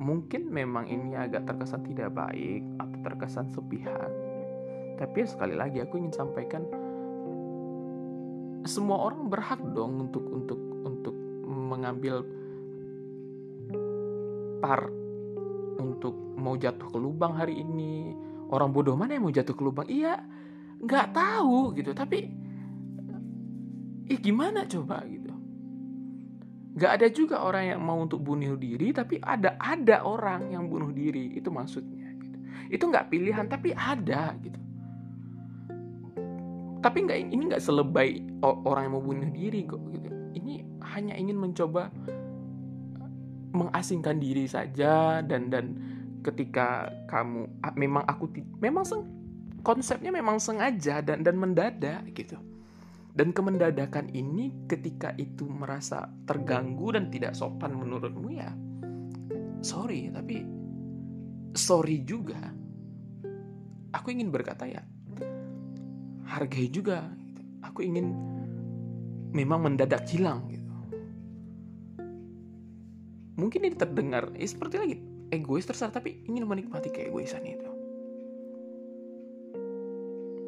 Mungkin 0.00 0.48
memang 0.48 0.88
ini 0.88 1.12
agak 1.14 1.44
terkesan 1.44 1.84
tidak 1.84 2.16
baik 2.16 2.64
atau 2.80 2.98
terkesan 3.04 3.46
sepihak. 3.52 4.10
Tapi 4.96 5.18
sekali 5.28 5.54
lagi 5.54 5.84
aku 5.84 6.00
ingin 6.00 6.14
sampaikan 6.16 6.64
semua 8.64 9.12
orang 9.12 9.28
berhak 9.30 9.60
dong 9.76 10.08
untuk 10.08 10.24
untuk 10.32 10.58
untuk 10.82 11.14
mengambil 11.46 12.24
part 14.58 14.90
untuk 15.78 16.16
mau 16.34 16.56
jatuh 16.56 16.88
ke 16.88 16.98
lubang 16.98 17.36
hari 17.36 17.60
ini. 17.60 18.16
Orang 18.48 18.72
bodoh 18.72 18.96
mana 18.96 19.12
yang 19.12 19.28
mau 19.28 19.34
jatuh 19.34 19.52
ke 19.52 19.62
lubang? 19.62 19.86
Iya 19.92 20.24
nggak 20.80 21.06
tahu 21.12 21.76
gitu. 21.76 21.92
Tapi 21.92 22.18
ih 24.08 24.18
gimana 24.24 24.64
coba 24.64 25.04
gitu 25.04 25.27
nggak 26.78 26.92
ada 26.94 27.08
juga 27.10 27.42
orang 27.42 27.74
yang 27.74 27.82
mau 27.82 27.98
untuk 27.98 28.22
bunuh 28.22 28.54
diri 28.54 28.94
tapi 28.94 29.18
ada 29.18 29.58
ada 29.58 30.06
orang 30.06 30.54
yang 30.54 30.70
bunuh 30.70 30.94
diri 30.94 31.34
itu 31.34 31.50
maksudnya 31.50 32.06
gitu. 32.22 32.38
itu 32.70 32.84
nggak 32.86 33.10
pilihan 33.10 33.46
tapi 33.50 33.74
ada 33.74 34.38
gitu. 34.38 34.60
Tapi 36.78 36.98
nggak 37.02 37.18
ini 37.34 37.42
nggak 37.50 37.58
selebay 37.58 38.22
orang 38.46 38.86
yang 38.86 38.94
mau 38.94 39.02
bunuh 39.02 39.26
diri 39.34 39.66
kok 39.66 39.82
gitu. 39.90 40.06
Ini 40.38 40.62
hanya 40.94 41.18
ingin 41.18 41.34
mencoba 41.34 41.90
mengasingkan 43.50 44.22
diri 44.22 44.46
saja 44.46 45.18
dan 45.26 45.50
dan 45.50 45.74
ketika 46.22 46.94
kamu 47.10 47.50
memang 47.74 48.06
aku 48.06 48.30
memang 48.62 48.86
seng, 48.86 49.02
konsepnya 49.66 50.14
memang 50.14 50.38
sengaja 50.38 51.02
dan 51.02 51.26
dan 51.26 51.34
mendadak 51.34 52.06
gitu 52.14 52.38
dan 53.18 53.34
kemendadakan 53.34 54.14
ini 54.14 54.54
ketika 54.70 55.10
itu 55.18 55.50
merasa 55.50 56.06
terganggu 56.22 56.94
dan 56.94 57.10
tidak 57.10 57.34
sopan 57.34 57.74
menurutmu 57.74 58.30
ya? 58.30 58.54
Sorry 59.58 60.06
tapi 60.14 60.46
sorry 61.58 62.06
juga. 62.06 62.38
Aku 63.90 64.14
ingin 64.14 64.30
berkata 64.30 64.70
ya 64.70 64.86
hargai 66.30 66.70
juga. 66.70 67.10
Aku 67.66 67.82
ingin 67.82 68.14
memang 69.34 69.66
mendadak 69.66 70.06
hilang 70.06 70.46
gitu. 70.54 70.70
Mungkin 73.34 73.66
ini 73.66 73.74
terdengar 73.74 74.30
ya 74.38 74.46
seperti 74.46 74.76
lagi 74.78 74.94
egois 75.34 75.66
terserah 75.66 75.90
tapi 75.90 76.22
ingin 76.30 76.46
menikmati 76.46 76.94
keegoisan 76.94 77.42
itu. 77.42 77.70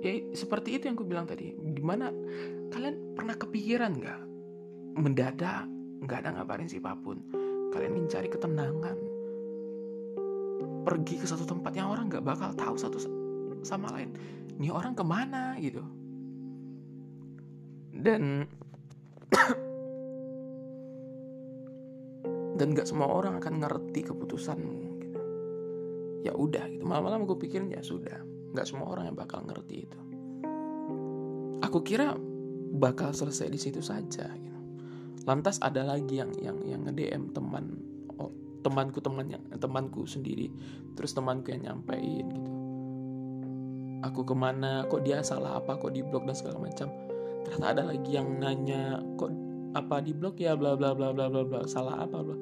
Ya 0.07 0.23
seperti 0.39 0.79
itu 0.79 0.87
yang 0.87 0.95
aku 0.95 1.03
bilang 1.03 1.27
tadi. 1.27 1.51
Gimana 1.75 2.15
kalian 2.71 3.19
pernah 3.19 3.35
kepikiran 3.35 3.93
nggak? 3.99 4.21
Mendadak 4.97 5.67
nggak 6.01 6.19
ada 6.25 6.31
ngabarin 6.39 6.71
siapa 6.71 6.97
pun. 6.97 7.21
Kalian 7.75 7.93
mencari 7.95 8.31
ketenangan. 8.31 8.99
Pergi 10.87 11.21
ke 11.21 11.27
satu 11.29 11.45
tempat 11.45 11.77
yang 11.77 11.93
orang 11.93 12.09
nggak 12.09 12.25
bakal 12.25 12.55
tahu 12.57 12.79
satu 12.79 12.99
sama 13.61 13.93
lain. 13.93 14.17
Ini 14.57 14.73
orang 14.73 14.97
ke 14.97 15.05
mana 15.05 15.59
gitu. 15.61 15.83
Dan 18.01 18.49
dan 22.59 22.67
nggak 22.73 22.89
semua 22.89 23.09
orang 23.13 23.37
akan 23.41 23.61
ngerti 23.61 24.05
keputusanmu 24.09 25.01
gitu. 25.05 25.21
ya 26.25 26.33
udah 26.37 26.65
gitu. 26.69 26.85
Malam-malam 26.85 27.29
gue 27.29 27.37
pikirin 27.37 27.73
ya 27.73 27.85
sudah. 27.85 28.21
Nggak 28.57 28.67
semua 28.67 28.89
orang 28.93 29.13
yang 29.13 29.17
bakal 29.17 29.45
ngerti 29.45 29.85
itu. 29.85 30.01
Aku 31.61 31.85
kira 31.85 32.17
bakal 32.71 33.11
selesai 33.11 33.51
di 33.51 33.59
situ 33.59 33.83
saja 33.83 34.31
gitu. 34.31 34.59
lantas 35.27 35.59
ada 35.59 35.83
lagi 35.83 36.23
yang 36.23 36.31
yang 36.39 36.59
yang 36.63 36.81
nge 36.87 36.95
DM 36.95 37.35
teman 37.35 37.65
oh, 38.17 38.31
temanku 38.63 39.03
temannya 39.03 39.43
temanku 39.59 40.07
sendiri 40.07 40.49
terus 40.95 41.11
temanku 41.17 41.51
yang 41.51 41.67
nyampein 41.67 42.27
gitu. 42.31 42.53
Aku 44.01 44.25
ke 44.25 44.33
mana 44.33 44.89
kok 44.89 45.05
dia 45.05 45.21
salah 45.21 45.61
apa 45.61 45.77
kok 45.77 45.93
di 45.93 46.01
blog 46.01 46.25
dan 46.25 46.33
segala 46.33 46.57
macam. 46.57 46.89
Ternyata 47.45 47.67
ada 47.69 47.83
lagi 47.85 48.17
yang 48.17 48.41
nanya 48.41 48.97
kok 49.21 49.29
apa 49.77 50.01
di 50.01 50.17
blog 50.17 50.41
ya 50.41 50.57
bla 50.57 50.73
bla 50.73 50.97
bla 50.97 51.13
bla 51.13 51.29
bla 51.29 51.45
bla 51.45 51.69
salah 51.69 52.01
apa 52.01 52.19
bla. 52.25 52.37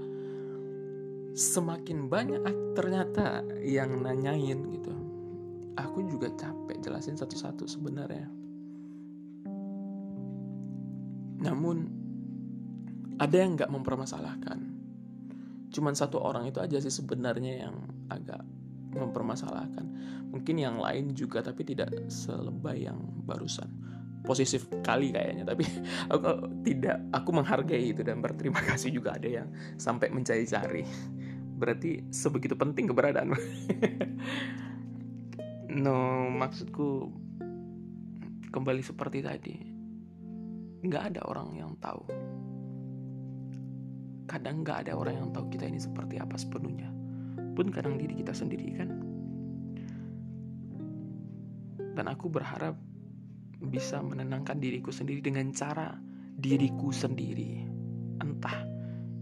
Semakin 1.35 2.07
banyak 2.07 2.43
ternyata 2.79 3.43
yang 3.63 3.91
nanyain 4.07 4.59
gitu. 4.71 4.95
Aku 5.79 6.07
juga 6.07 6.31
capek 6.35 6.79
jelasin 6.79 7.19
satu-satu 7.19 7.67
sebenarnya 7.67 8.38
namun 11.39 11.87
ada 13.19 13.37
yang 13.39 13.59
nggak 13.59 13.71
mempermasalahkan. 13.71 14.59
Cuman 15.69 15.95
satu 15.95 16.23
orang 16.23 16.49
itu 16.49 16.63
aja 16.63 16.79
sih 16.81 16.91
sebenarnya 16.91 17.67
yang 17.67 17.75
agak 18.09 18.41
mempermasalahkan. 18.95 19.85
Mungkin 20.33 20.57
yang 20.57 20.81
lain 20.81 21.13
juga 21.13 21.43
tapi 21.43 21.67
tidak 21.67 21.91
selebay 22.09 22.89
yang 22.89 22.99
barusan. 23.27 23.69
Posesif 24.23 24.67
kali 24.83 25.15
kayaknya 25.15 25.47
tapi 25.47 25.65
aku 26.13 26.51
tidak 26.67 27.01
aku 27.15 27.31
menghargai 27.35 27.95
itu 27.95 28.03
dan 28.03 28.23
berterima 28.23 28.63
kasih 28.65 28.95
juga 28.95 29.15
ada 29.19 29.29
yang 29.29 29.49
sampai 29.77 30.11
mencari-cari. 30.11 30.87
Berarti 31.59 32.07
sebegitu 32.15 32.55
penting 32.55 32.87
keberadaan 32.87 33.35
no 35.85 36.31
maksudku 36.33 37.13
kembali 38.49 38.81
seperti 38.81 39.21
tadi 39.21 39.78
nggak 40.85 41.15
ada 41.15 41.21
orang 41.27 41.49
yang 41.59 41.73
tahu. 41.83 42.07
Kadang 44.29 44.63
nggak 44.63 44.87
ada 44.87 44.93
orang 44.95 45.15
yang 45.19 45.29
tahu 45.35 45.51
kita 45.51 45.67
ini 45.67 45.81
seperti 45.81 46.21
apa 46.21 46.39
sepenuhnya. 46.39 46.93
Pun 47.59 47.75
kadang 47.75 47.99
diri 47.99 48.15
kita 48.15 48.31
sendiri 48.31 48.67
kan? 48.79 48.91
Dan 51.99 52.07
aku 52.07 52.31
berharap 52.31 52.79
bisa 53.59 53.99
menenangkan 53.99 54.63
diriku 54.63 54.95
sendiri 54.95 55.19
dengan 55.19 55.51
cara 55.51 55.99
diriku 56.39 56.95
sendiri. 56.95 57.67
Entah 58.23 58.63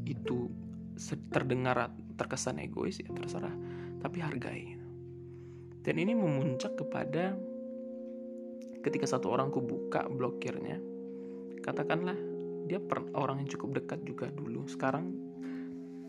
itu 0.05 0.53
terdengar 1.33 1.89
terkesan 2.21 2.61
egois 2.61 3.01
ya 3.01 3.09
terserah 3.17 3.53
tapi 4.05 4.21
hargai. 4.21 4.77
Dan 5.81 6.03
ini 6.03 6.13
memuncak 6.13 6.77
kepada 6.77 7.33
ketika 8.85 9.07
satu 9.07 9.33
orang 9.33 9.49
ku 9.49 9.63
buka 9.65 10.05
blokirnya 10.11 10.96
katakanlah 11.67 12.15
dia 12.67 12.79
per, 12.79 13.03
orang 13.15 13.43
yang 13.43 13.51
cukup 13.51 13.83
dekat 13.83 14.03
juga 14.07 14.31
dulu 14.31 14.67
sekarang 14.71 15.11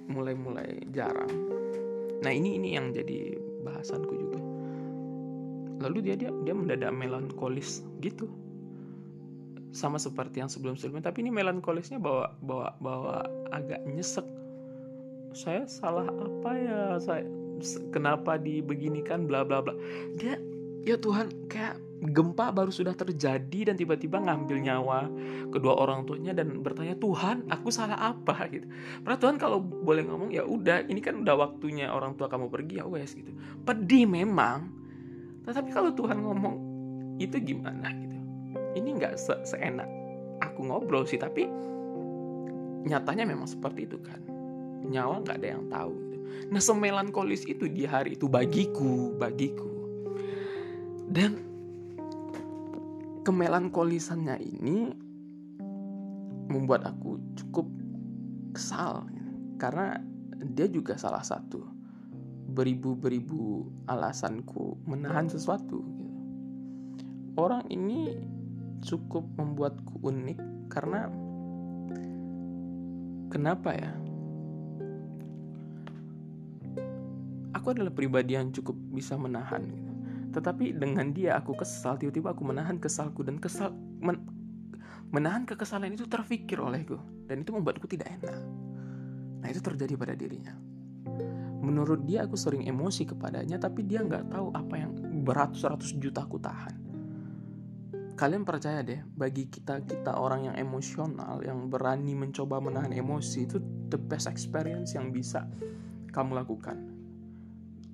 mulai-mulai 0.08 0.86
jarang. 0.96 1.30
Nah 2.24 2.32
ini 2.34 2.58
ini 2.58 2.74
yang 2.74 2.96
jadi 2.96 3.38
bahasanku 3.62 4.14
juga. 4.14 4.40
Lalu 5.78 6.10
dia 6.10 6.16
dia 6.18 6.34
dia 6.46 6.56
mendadak 6.58 6.90
melankolis 6.94 7.86
gitu. 8.02 8.26
Sama 9.76 10.02
seperti 10.02 10.42
yang 10.42 10.50
sebelum-sebelumnya 10.50 11.12
tapi 11.14 11.22
ini 11.22 11.30
melankolisnya 11.30 12.02
bawa 12.02 12.34
bawa 12.42 12.74
bawa 12.82 13.16
agak 13.54 13.86
nyesek. 13.86 14.26
Saya 15.38 15.70
salah 15.70 16.10
apa 16.10 16.52
ya? 16.58 16.82
Saya 16.98 17.28
kenapa 17.94 18.42
dibeginikan 18.42 19.30
bla 19.30 19.46
bla 19.46 19.62
bla. 19.62 19.78
Dia 20.18 20.42
ya 20.88 20.98
Tuhan 20.98 21.30
kayak 21.52 21.78
gempa 21.98 22.54
baru 22.54 22.70
sudah 22.70 22.94
terjadi 22.94 23.74
dan 23.74 23.76
tiba-tiba 23.76 24.22
ngambil 24.22 24.58
nyawa 24.62 25.10
kedua 25.50 25.82
orang 25.82 26.06
tuanya 26.06 26.30
dan 26.38 26.62
bertanya 26.62 26.94
Tuhan 26.98 27.50
aku 27.50 27.74
salah 27.74 27.98
apa 27.98 28.46
gitu. 28.54 28.70
Padahal 29.02 29.22
Tuhan 29.22 29.36
kalau 29.42 29.58
boleh 29.62 30.06
ngomong 30.06 30.30
ya 30.30 30.46
udah 30.46 30.86
ini 30.86 31.02
kan 31.02 31.26
udah 31.26 31.34
waktunya 31.34 31.90
orang 31.90 32.14
tua 32.14 32.30
kamu 32.30 32.54
pergi 32.54 32.82
ya 32.82 32.86
wes 32.86 33.18
gitu. 33.18 33.34
Pedih 33.66 34.06
memang. 34.06 34.70
Tetapi 35.48 35.70
kalau 35.74 35.90
Tuhan 35.96 36.22
ngomong 36.22 36.56
itu 37.18 37.38
gimana 37.42 37.90
gitu. 37.98 38.18
Ini 38.78 38.90
nggak 39.02 39.14
se 39.18 39.34
seenak 39.48 39.90
aku 40.38 40.70
ngobrol 40.70 41.10
sih 41.10 41.18
tapi 41.18 41.50
nyatanya 42.86 43.26
memang 43.26 43.50
seperti 43.50 43.90
itu 43.90 43.98
kan. 44.06 44.22
Nyawa 44.86 45.26
nggak 45.26 45.38
ada 45.42 45.50
yang 45.58 45.66
tahu 45.66 46.08
Nah 46.48 46.62
semelankolis 46.64 47.44
itu 47.44 47.68
di 47.68 47.84
hari 47.84 48.16
itu 48.16 48.30
bagiku, 48.32 49.16
bagiku. 49.20 49.68
Dan 51.08 51.47
kemelankolisannya 53.28 54.40
ini 54.40 54.88
membuat 56.48 56.88
aku 56.88 57.20
cukup 57.36 57.68
kesal 58.56 59.04
karena 59.60 60.00
dia 60.56 60.72
juga 60.72 60.96
salah 60.96 61.20
satu 61.20 61.60
beribu-beribu 62.56 63.68
alasanku 63.92 64.80
menahan 64.88 65.28
sesuatu 65.28 65.84
gitu. 65.84 66.16
orang 67.36 67.68
ini 67.68 68.16
cukup 68.80 69.28
membuatku 69.36 70.00
unik 70.08 70.40
karena 70.72 71.12
kenapa 73.28 73.76
ya 73.76 73.92
aku 77.52 77.76
adalah 77.76 77.92
pribadi 77.92 78.40
yang 78.40 78.56
cukup 78.56 78.80
bisa 78.96 79.20
menahan 79.20 79.68
gitu. 79.68 79.87
Tetapi 80.38 80.78
dengan 80.78 81.10
dia 81.10 81.34
aku 81.34 81.58
kesal, 81.58 81.98
tiba-tiba 81.98 82.38
aku 82.38 82.46
menahan 82.46 82.78
kesalku 82.78 83.26
dan 83.26 83.42
kesal 83.42 83.74
men, 83.74 84.22
menahan 85.10 85.50
kekesalan 85.50 85.98
itu 85.98 86.06
terfikir 86.06 86.62
olehku 86.62 87.02
dan 87.26 87.42
itu 87.42 87.50
membuatku 87.58 87.90
tidak 87.90 88.14
enak. 88.22 88.38
Nah 89.42 89.48
itu 89.50 89.58
terjadi 89.66 89.98
pada 89.98 90.14
dirinya. 90.14 90.54
Menurut 91.58 92.06
dia 92.06 92.30
aku 92.30 92.38
sering 92.38 92.70
emosi 92.70 93.10
kepadanya 93.10 93.58
tapi 93.58 93.82
dia 93.82 94.06
nggak 94.06 94.30
tahu 94.30 94.54
apa 94.54 94.78
yang 94.78 94.94
beratus-ratus 95.26 95.98
juta 95.98 96.22
aku 96.30 96.38
tahan. 96.38 96.86
Kalian 98.14 98.46
percaya 98.46 98.86
deh, 98.86 99.02
bagi 99.18 99.50
kita 99.50 99.82
kita 99.90 100.22
orang 100.22 100.54
yang 100.54 100.56
emosional, 100.70 101.42
yang 101.42 101.66
berani 101.66 102.14
mencoba 102.14 102.62
menahan 102.62 102.94
emosi 102.94 103.50
itu 103.50 103.58
the 103.90 103.98
best 103.98 104.30
experience 104.30 104.94
yang 104.94 105.10
bisa 105.10 105.50
kamu 106.14 106.38
lakukan 106.38 106.97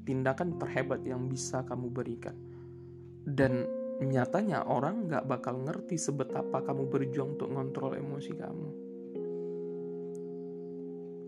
tindakan 0.04 0.60
terhebat 0.60 1.02
yang 1.08 1.28
bisa 1.28 1.64
kamu 1.64 1.90
berikan. 1.90 2.36
Dan 3.24 3.64
nyatanya 4.04 4.68
orang 4.68 5.08
nggak 5.08 5.28
bakal 5.28 5.64
ngerti 5.64 5.96
sebetapa 5.96 6.60
kamu 6.64 6.92
berjuang 6.92 7.40
untuk 7.40 7.50
ngontrol 7.52 7.96
emosi 7.96 8.32
kamu. 8.36 8.70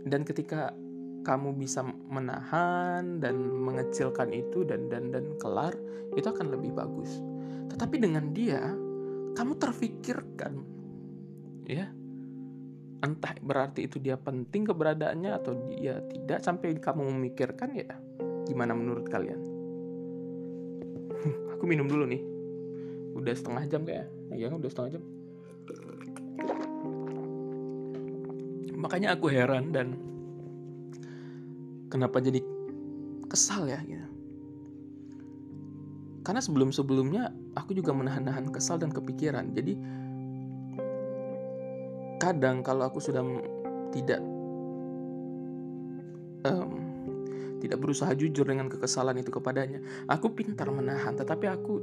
Dan 0.05 0.21
ketika 0.21 0.75
kamu 1.25 1.57
bisa 1.57 1.81
menahan 1.87 3.17
dan 3.17 3.41
mengecilkan 3.41 4.29
itu 4.29 4.61
dan 4.61 4.85
dan 4.91 5.09
dan 5.09 5.33
kelar, 5.41 5.73
itu 6.13 6.27
akan 6.29 6.53
lebih 6.53 6.77
bagus. 6.77 7.17
Tetapi 7.73 7.97
dengan 7.97 8.29
dia, 8.29 8.61
kamu 9.33 9.57
terfikirkan, 9.57 10.53
ya, 11.65 11.89
entah 13.01 13.33
berarti 13.41 13.89
itu 13.89 13.97
dia 13.97 14.21
penting 14.21 14.69
keberadaannya 14.69 15.31
atau 15.33 15.57
dia 15.65 16.05
tidak 16.05 16.45
sampai 16.45 16.77
kamu 16.77 17.09
memikirkan 17.09 17.73
ya 17.73 18.04
Gimana 18.45 18.77
menurut 18.77 19.05
kalian? 19.09 19.41
aku 21.53 21.63
minum 21.65 21.89
dulu 21.89 22.05
nih. 22.05 22.21
Udah 23.17 23.33
setengah 23.33 23.63
jam 23.67 23.81
kayak. 23.83 24.07
Iya, 24.33 24.53
udah 24.53 24.69
setengah 24.69 24.99
jam. 24.99 25.03
Makanya 28.75 29.17
aku 29.17 29.33
heran 29.33 29.73
dan 29.73 29.97
kenapa 31.89 32.21
jadi 32.21 32.43
kesal 33.25 33.65
ya 33.65 33.81
gitu 33.83 34.05
karena 36.25 36.41
sebelum-sebelumnya 36.41 37.29
aku 37.53 37.77
juga 37.77 37.93
menahan-nahan 37.93 38.49
kesal 38.49 38.81
dan 38.81 38.89
kepikiran 38.89 39.53
jadi 39.53 39.77
kadang 42.17 42.65
kalau 42.65 42.89
aku 42.89 42.97
sudah 42.97 43.21
tidak 43.93 44.17
um, 46.49 46.81
tidak 47.65 47.81
berusaha 47.81 48.13
jujur 48.13 48.45
dengan 48.45 48.69
kekesalan 48.69 49.17
itu 49.17 49.33
kepadanya. 49.33 49.81
Aku 50.05 50.37
pintar 50.37 50.69
menahan 50.69 51.17
tetapi 51.17 51.45
aku 51.49 51.75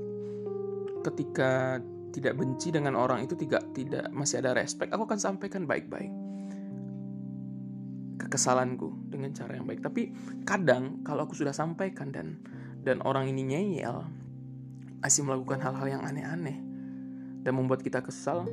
ketika 1.03 1.83
tidak 2.15 2.39
benci 2.39 2.71
dengan 2.71 2.95
orang 2.95 3.27
itu 3.27 3.35
tidak 3.35 3.67
tidak 3.75 4.07
masih 4.13 4.45
ada 4.45 4.53
respect 4.53 4.93
aku 4.93 5.09
akan 5.09 5.19
sampaikan 5.19 5.65
baik-baik 5.65 6.13
kekesalanku 8.21 9.11
dengan 9.11 9.35
cara 9.35 9.59
yang 9.59 9.67
baik. 9.67 9.83
Tapi 9.83 10.03
kadang 10.47 11.03
kalau 11.03 11.27
aku 11.27 11.35
sudah 11.35 11.53
sampaikan 11.53 12.15
dan 12.15 12.39
dan 12.81 13.03
orang 13.03 13.29
ini 13.29 13.43
ngeyel 13.51 14.07
masih 15.03 15.27
melakukan 15.27 15.59
hal-hal 15.59 15.99
yang 15.99 16.03
aneh-aneh 16.07 16.57
dan 17.43 17.53
membuat 17.59 17.83
kita 17.83 18.01
kesal 18.01 18.47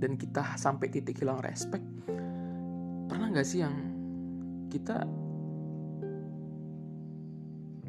dan 0.00 0.16
kita 0.16 0.56
sampai 0.56 0.88
titik 0.88 1.20
hilang 1.20 1.44
respect 1.44 1.84
pernah 3.06 3.28
nggak 3.30 3.46
sih 3.46 3.60
yang 3.60 3.76
kita 4.72 5.04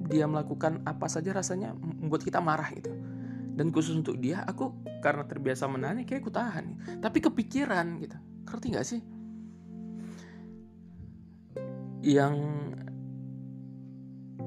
dia 0.08 0.26
melakukan 0.30 0.86
apa 0.86 1.10
saja 1.10 1.34
rasanya 1.34 1.74
membuat 1.76 2.24
kita 2.26 2.40
marah 2.40 2.70
gitu 2.74 2.94
dan 3.56 3.72
khusus 3.72 3.96
untuk 3.96 4.20
dia 4.20 4.44
aku 4.44 4.74
karena 5.00 5.24
terbiasa 5.26 5.66
menahan 5.66 6.04
kayak 6.04 6.22
aku 6.26 6.32
tahan 6.34 7.00
tapi 7.00 7.24
kepikiran 7.24 8.00
gitu 8.04 8.18
ngerti 8.46 8.68
nggak 8.74 8.88
sih 8.88 9.02
yang 12.06 12.36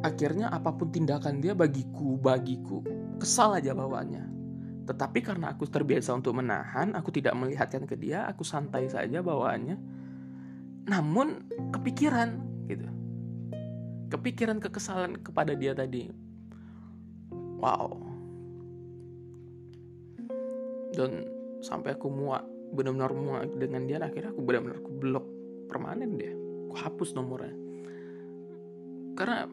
akhirnya 0.02 0.46
apa 0.54 0.70
pun 0.78 0.94
tindakan 0.94 1.42
dia 1.42 1.58
bagiku 1.58 2.14
bagiku 2.18 2.86
kesal 3.18 3.58
aja 3.58 3.74
bawaannya. 3.74 4.24
Tetapi 4.86 5.20
karena 5.20 5.52
aku 5.52 5.68
terbiasa 5.68 6.16
untuk 6.16 6.38
menahan, 6.38 6.96
aku 6.96 7.12
tidak 7.12 7.36
melihatkan 7.36 7.84
ke 7.84 7.98
dia, 7.98 8.24
aku 8.24 8.40
santai 8.40 8.88
saja 8.88 9.20
bawaannya. 9.20 9.76
Namun 10.88 11.44
kepikiran. 11.74 12.47
Kepikiran 14.08 14.58
kekesalan 14.58 15.20
kepada 15.20 15.52
dia 15.52 15.76
tadi. 15.76 16.08
Wow. 17.60 18.00
Dan 20.96 21.28
sampai 21.60 21.94
aku 21.94 22.08
muak, 22.08 22.44
benar-benar 22.72 23.12
muak 23.12 23.52
dengan 23.60 23.84
dia, 23.84 24.00
akhirnya 24.00 24.32
aku 24.32 24.40
benar-benar 24.42 24.80
aku 24.80 24.92
blok 24.96 25.26
permanen 25.68 26.16
dia. 26.16 26.32
Aku 26.68 26.74
hapus 26.74 27.12
nomornya. 27.14 27.54
Karena 29.14 29.44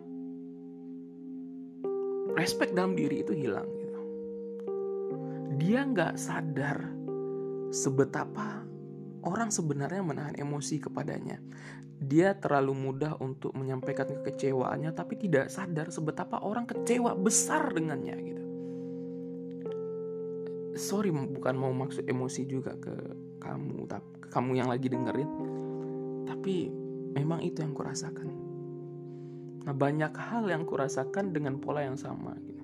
respect 2.36 2.76
dalam 2.76 2.94
diri 2.94 3.24
itu 3.24 3.32
hilang 3.32 3.68
gitu. 3.80 4.02
Dia 5.62 5.88
nggak 5.88 6.20
sadar 6.20 6.84
sebetapa 7.72 8.65
orang 9.26 9.50
sebenarnya 9.50 10.02
menahan 10.06 10.38
emosi 10.38 10.80
kepadanya. 10.80 11.42
Dia 11.96 12.38
terlalu 12.38 12.78
mudah 12.78 13.18
untuk 13.20 13.58
menyampaikan 13.58 14.06
kekecewaannya 14.06 14.94
tapi 14.94 15.18
tidak 15.18 15.50
sadar 15.50 15.90
sebetapa 15.90 16.46
orang 16.46 16.70
kecewa 16.70 17.18
besar 17.18 17.74
dengannya 17.74 18.16
gitu. 18.22 18.44
Sorry 20.76 21.10
bukan 21.10 21.56
mau 21.56 21.72
maksud 21.72 22.06
emosi 22.06 22.46
juga 22.46 22.76
ke 22.76 22.94
kamu, 23.40 23.88
tapi 23.88 24.10
kamu 24.28 24.52
yang 24.60 24.70
lagi 24.70 24.92
dengerin. 24.92 25.30
Tapi 26.28 26.56
memang 27.16 27.40
itu 27.42 27.64
yang 27.64 27.72
kurasakan. 27.72 28.28
Nah 29.66 29.74
banyak 29.74 30.14
hal 30.14 30.46
yang 30.52 30.68
kurasakan 30.68 31.32
dengan 31.32 31.58
pola 31.64 31.82
yang 31.82 31.96
sama 31.96 32.36
gitu. 32.44 32.62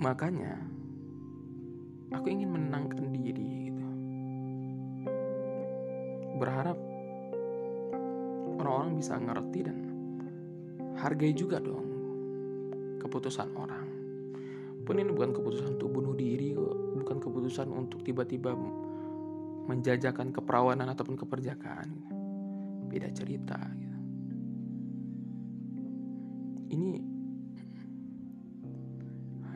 Makanya 0.00 0.56
aku 2.16 2.26
ingin 2.32 2.48
menenangkan 2.48 3.12
diri. 3.12 3.67
Berharap 6.38 6.78
orang-orang 8.58 8.94
bisa 8.96 9.18
ngerti 9.18 9.60
dan 9.66 9.78
hargai 10.98 11.34
juga 11.34 11.58
dong 11.58 11.86
keputusan 13.02 13.48
orang. 13.58 13.86
Pun 14.86 14.94
ini 14.96 15.10
bukan 15.12 15.34
keputusan 15.36 15.76
untuk 15.76 15.90
bunuh 15.92 16.14
diri 16.16 16.56
bukan 16.98 17.18
keputusan 17.20 17.68
untuk 17.68 18.00
tiba-tiba 18.06 18.56
menjajakan 19.68 20.32
keperawanan 20.32 20.88
ataupun 20.94 21.18
keperjakaan. 21.18 21.90
Beda 22.88 23.12
cerita 23.12 23.60
gitu. 23.76 23.98
ini 26.72 27.00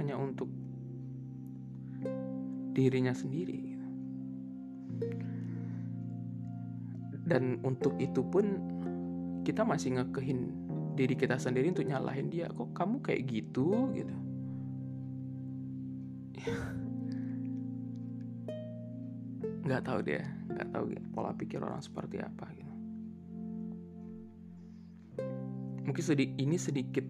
hanya 0.00 0.16
untuk 0.16 0.48
dirinya 2.72 3.12
sendiri 3.12 3.72
dan 7.32 7.56
untuk 7.64 7.96
itu 7.96 8.20
pun 8.20 8.60
kita 9.40 9.64
masih 9.64 9.96
ngekehin 9.96 10.52
diri 10.92 11.16
kita 11.16 11.40
sendiri 11.40 11.72
untuk 11.72 11.88
nyalahin 11.88 12.28
dia. 12.28 12.52
Kok 12.52 12.76
kamu 12.76 13.00
kayak 13.00 13.24
gitu 13.24 13.88
gitu? 13.96 14.12
Nggak 19.64 19.88
tahu 19.88 20.04
dia 20.04 20.28
nggak 20.52 20.68
tahu 20.68 20.92
pola 21.16 21.32
pikir 21.32 21.64
orang 21.64 21.80
seperti 21.80 22.20
apa 22.20 22.44
gitu. 22.52 22.74
Mungkin 25.88 26.04
sedikit 26.04 26.36
ini 26.36 26.60
sedikit 26.60 27.08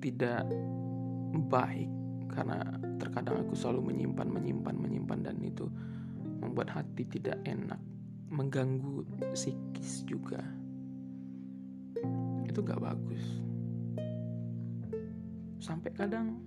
tidak 0.00 0.48
baik 1.52 1.90
karena 2.32 2.64
terkadang 2.96 3.44
aku 3.44 3.52
selalu 3.52 3.92
menyimpan 3.92 4.24
menyimpan 4.24 4.72
menyimpan 4.78 5.20
dan 5.20 5.36
itu 5.44 5.68
membuat 6.40 6.72
hati 6.72 7.04
tidak 7.04 7.36
enak 7.44 7.76
mengganggu 8.38 9.02
psikis 9.34 10.06
juga. 10.06 10.38
Itu 12.46 12.62
gak 12.62 12.78
bagus. 12.78 13.24
Sampai 15.58 15.90
kadang 15.90 16.38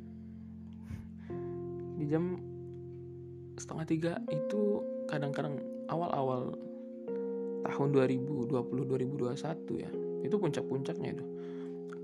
di 2.00 2.08
jam 2.08 2.40
setengah 3.60 3.86
tiga 3.86 4.14
itu 4.32 4.82
kadang-kadang 5.12 5.60
awal-awal 5.92 6.56
tahun 7.68 7.90
2020 7.94 8.50
2021 8.50 9.84
ya 9.84 9.92
itu 10.24 10.36
puncak-puncaknya 10.40 11.20
itu. 11.20 11.26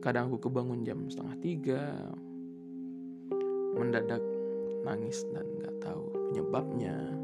Kadang 0.04 0.30
aku 0.30 0.52
kebangun 0.52 0.84
jam 0.84 1.08
setengah 1.08 1.36
tiga 1.42 1.82
mendadak 3.74 4.22
nangis 4.86 5.26
dan 5.34 5.48
nggak 5.58 5.76
tahu 5.82 6.04
penyebabnya 6.30 7.17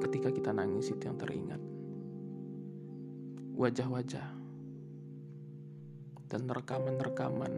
ketika 0.00 0.32
kita 0.32 0.50
nangis 0.50 0.88
itu 0.90 1.04
yang 1.04 1.20
teringat. 1.20 1.60
Wajah-wajah 3.60 4.28
dan 6.30 6.42
rekaman-rekaman 6.48 7.52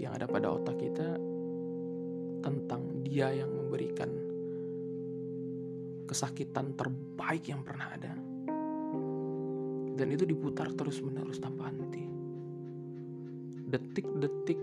yang 0.00 0.16
ada 0.16 0.24
pada 0.24 0.54
otak 0.54 0.78
kita 0.80 1.18
tentang 2.40 3.04
dia 3.04 3.30
yang 3.34 3.50
memberikan 3.50 4.10
kesakitan 6.08 6.76
terbaik 6.76 7.44
yang 7.48 7.64
pernah 7.64 7.88
ada. 7.92 8.14
Dan 9.94 10.06
itu 10.10 10.26
diputar 10.26 10.74
terus 10.74 10.98
menerus 11.00 11.38
tanpa 11.38 11.70
henti. 11.70 12.04
Detik-detik 13.70 14.60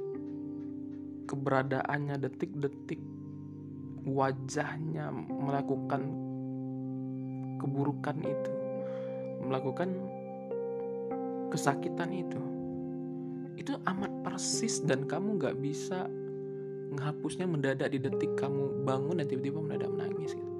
keberadaannya 1.32 2.20
detik-detik 2.20 3.00
wajahnya 4.06 5.14
melakukan 5.14 6.02
keburukan 7.62 8.18
itu 8.26 8.54
melakukan 9.46 9.90
kesakitan 11.54 12.10
itu 12.10 12.42
itu 13.60 13.78
amat 13.86 14.10
persis 14.26 14.82
dan 14.82 15.06
kamu 15.06 15.38
gak 15.38 15.58
bisa 15.62 16.10
menghapusnya 16.92 17.46
mendadak 17.46 17.94
di 17.94 18.02
detik 18.02 18.34
kamu 18.36 18.84
bangun 18.84 19.22
dan 19.22 19.30
tiba-tiba 19.30 19.64
mendadak 19.64 19.90
menangis 19.94 20.34
gitu. 20.36 20.52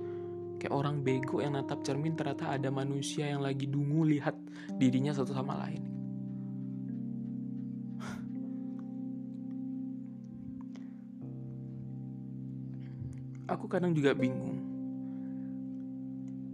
Kayak 0.62 0.74
orang 0.78 1.02
bego 1.02 1.42
yang 1.42 1.58
natap 1.58 1.82
cermin 1.82 2.14
ternyata 2.14 2.54
ada 2.54 2.70
manusia 2.70 3.26
yang 3.26 3.42
lagi 3.42 3.66
dungu 3.66 4.06
lihat 4.06 4.38
dirinya 4.78 5.12
satu 5.12 5.34
sama 5.34 5.58
lain 5.66 5.91
kadang 13.72 13.96
juga 13.96 14.12
bingung. 14.12 14.60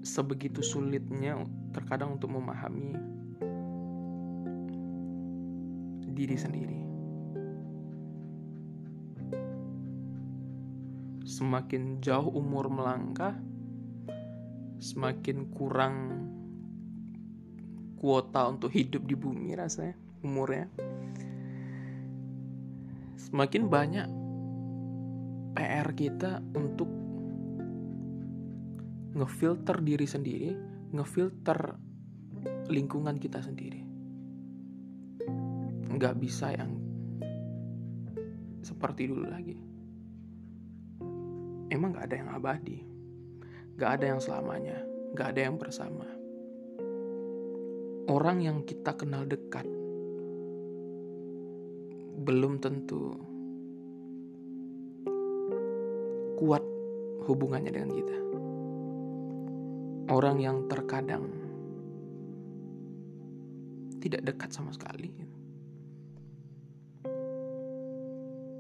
Sebegitu 0.05 0.61
sulitnya 0.61 1.41
terkadang 1.74 2.22
untuk 2.22 2.30
memahami 2.30 2.93
diri 6.13 6.38
sendiri. 6.38 6.80
Semakin 11.28 11.99
jauh 11.99 12.30
umur 12.34 12.70
melangkah 12.70 13.36
semakin 14.78 15.49
kurang 15.53 15.95
kuota 17.97 18.45
untuk 18.45 18.70
hidup 18.70 19.05
di 19.09 19.18
bumi 19.18 19.57
rasanya 19.57 19.97
umurnya. 20.22 20.70
Semakin 23.18 23.63
banyak 23.68 24.07
PR 25.57 25.89
kita 25.97 26.39
untuk 26.53 26.97
ngefilter 29.18 29.82
diri 29.82 30.05
sendiri, 30.05 30.51
ngefilter 30.93 31.74
lingkungan 32.70 33.18
kita 33.18 33.41
sendiri. 33.41 33.82
Nggak 35.89 36.15
bisa 36.22 36.53
yang 36.53 36.78
seperti 38.61 39.09
dulu 39.09 39.26
lagi. 39.26 39.57
Emang 41.74 41.97
nggak 41.97 42.05
ada 42.13 42.18
yang 42.22 42.30
abadi, 42.38 42.80
nggak 43.76 43.91
ada 43.97 44.05
yang 44.05 44.22
selamanya, 44.22 44.78
nggak 45.18 45.28
ada 45.34 45.41
yang 45.49 45.57
bersama. 45.57 46.05
Orang 48.07 48.39
yang 48.39 48.63
kita 48.63 48.95
kenal 48.95 49.28
dekat 49.28 49.68
belum 52.24 52.61
tentu 52.61 53.18
kuat 56.38 56.63
hubungannya 57.26 57.74
dengan 57.74 57.91
kita. 57.91 58.27
Orang 60.08 60.39
yang 60.39 60.72
terkadang 60.72 61.28
tidak 63.99 64.24
dekat 64.24 64.55
sama 64.55 64.72
sekali. 64.72 65.12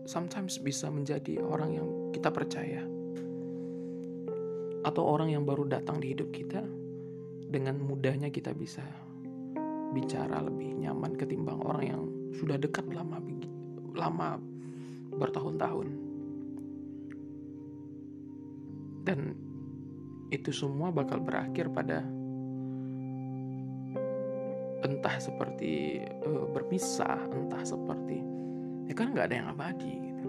Sometimes 0.03 0.59
bisa 0.59 0.91
menjadi 0.91 1.39
orang 1.39 1.71
yang 1.71 1.87
kita 2.11 2.35
percaya. 2.35 2.83
Atau 4.83 5.03
orang 5.07 5.31
yang 5.31 5.47
baru 5.47 5.67
datang 5.71 6.03
di 6.03 6.11
hidup 6.11 6.35
kita, 6.35 6.63
dengan 7.47 7.79
mudahnya 7.79 8.27
kita 8.27 8.51
bisa 8.51 8.83
bicara 9.95 10.43
lebih 10.43 10.75
nyaman 10.83 11.15
ketimbang 11.15 11.63
orang 11.63 11.83
yang 11.87 12.03
sudah 12.35 12.59
dekat 12.59 12.91
lama 12.91 13.23
lama 13.95 14.35
bertahun-tahun. 15.15 15.87
Dan 19.07 19.46
itu 20.27 20.51
semua 20.51 20.91
bakal 20.91 21.23
berakhir 21.23 21.71
pada 21.71 22.03
entah 24.83 25.15
seperti 25.17 26.03
uh, 26.23 26.45
berpisah, 26.51 27.17
entah 27.31 27.63
seperti 27.63 28.19
ya 28.87 28.93
kan 28.95 29.11
nggak 29.11 29.27
ada 29.31 29.35
yang 29.35 29.49
abadi 29.51 29.93
gitu. 29.99 30.27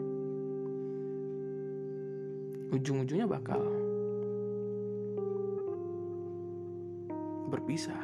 Ujung-ujungnya 2.78 3.26
bakal 3.26 3.62
berpisah. 7.48 8.02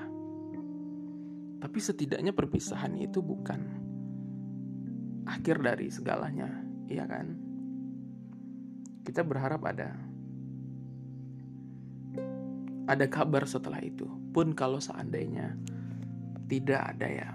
Tapi 1.61 1.79
setidaknya 1.81 2.33
perpisahan 2.37 2.97
itu 3.01 3.25
bukan 3.25 3.61
akhir 5.25 5.65
dari 5.65 5.89
segalanya, 5.89 6.49
iya 6.89 7.09
kan? 7.09 7.33
Kita 9.05 9.25
berharap 9.25 9.65
ada 9.65 9.97
ada 12.85 13.07
kabar 13.09 13.49
setelah 13.49 13.81
itu. 13.81 14.05
Pun 14.33 14.53
kalau 14.53 14.81
seandainya 14.81 15.57
tidak 16.49 16.97
ada 16.97 17.09
ya. 17.09 17.31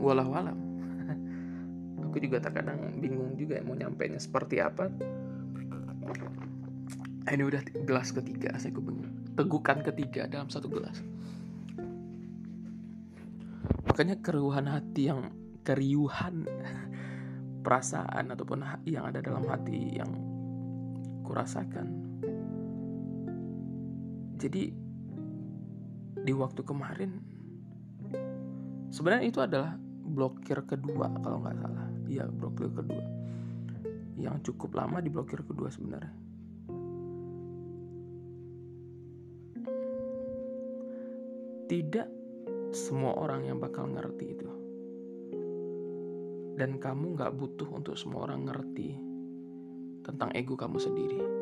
Walau 0.00 0.32
walau. 0.32 0.56
Aku 2.08 2.16
juga 2.18 2.40
terkadang 2.40 2.96
bingung 2.98 3.36
juga 3.36 3.60
mau 3.60 3.76
nyampainya 3.76 4.18
seperti 4.18 4.58
apa. 4.64 4.88
Ini 7.30 7.46
udah 7.46 7.62
gelas 7.86 8.10
ketiga, 8.10 8.56
saya 8.58 8.74
bingung. 8.74 9.06
Tegukan 9.36 9.84
ketiga 9.86 10.26
dalam 10.26 10.50
satu 10.50 10.66
gelas. 10.66 10.98
Makanya 13.86 14.18
keriuhan 14.18 14.66
hati 14.66 15.12
yang 15.12 15.30
keriuhan 15.62 16.48
perasaan 17.64 18.32
ataupun 18.32 18.64
yang 18.88 19.12
ada 19.12 19.20
dalam 19.20 19.44
hati 19.46 20.00
yang 20.00 20.10
kurasakan 21.22 22.09
jadi 24.40 24.72
di 26.20 26.32
waktu 26.32 26.64
kemarin 26.64 27.20
sebenarnya 28.88 29.28
itu 29.28 29.40
adalah 29.44 29.76
blokir 30.10 30.64
kedua 30.64 31.12
kalau 31.20 31.44
nggak 31.44 31.56
salah. 31.60 31.88
Iya 32.08 32.24
blokir 32.26 32.72
kedua. 32.72 33.04
Yang 34.16 34.50
cukup 34.52 34.80
lama 34.80 35.04
di 35.04 35.12
blokir 35.12 35.44
kedua 35.44 35.68
sebenarnya. 35.68 36.14
Tidak 41.70 42.08
semua 42.74 43.14
orang 43.14 43.46
yang 43.46 43.62
bakal 43.62 43.86
ngerti 43.92 44.26
itu. 44.26 44.48
Dan 46.58 46.82
kamu 46.82 47.14
nggak 47.14 47.32
butuh 47.38 47.68
untuk 47.70 47.94
semua 47.94 48.26
orang 48.26 48.48
ngerti 48.50 48.98
tentang 50.02 50.34
ego 50.34 50.58
kamu 50.58 50.82
sendiri. 50.82 51.39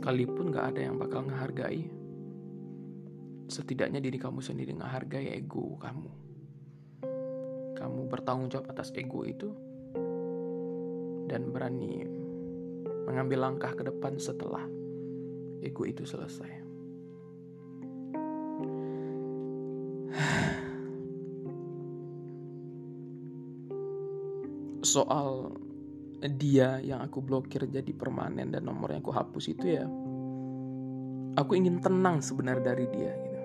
Sekalipun 0.00 0.48
gak 0.48 0.72
ada 0.72 0.88
yang 0.88 0.96
bakal 0.96 1.28
ngehargai, 1.28 1.84
setidaknya 3.52 4.00
diri 4.00 4.16
kamu 4.16 4.40
sendiri 4.40 4.72
ngehargai 4.72 5.36
ego 5.36 5.76
kamu. 5.76 6.08
Kamu 7.76 8.08
bertanggung 8.08 8.48
jawab 8.48 8.72
atas 8.72 8.96
ego 8.96 9.28
itu 9.28 9.52
dan 11.28 11.52
berani 11.52 12.08
mengambil 13.04 13.44
langkah 13.44 13.76
ke 13.76 13.84
depan 13.84 14.16
setelah 14.16 14.64
ego 15.60 15.84
itu 15.84 16.08
selesai. 16.08 16.48
Soal 24.80 25.59
dia 26.28 26.82
yang 26.84 27.00
aku 27.00 27.24
blokir 27.24 27.64
jadi 27.64 27.92
permanen 27.96 28.52
dan 28.52 28.68
nomor 28.68 28.92
yang 28.92 29.00
aku 29.00 29.14
hapus 29.14 29.56
itu 29.56 29.80
ya 29.80 29.88
aku 31.38 31.54
ingin 31.54 31.78
tenang 31.78 32.18
sebenarnya 32.20 32.74
dari 32.74 32.86
dia 32.90 33.12
gitu. 33.14 33.38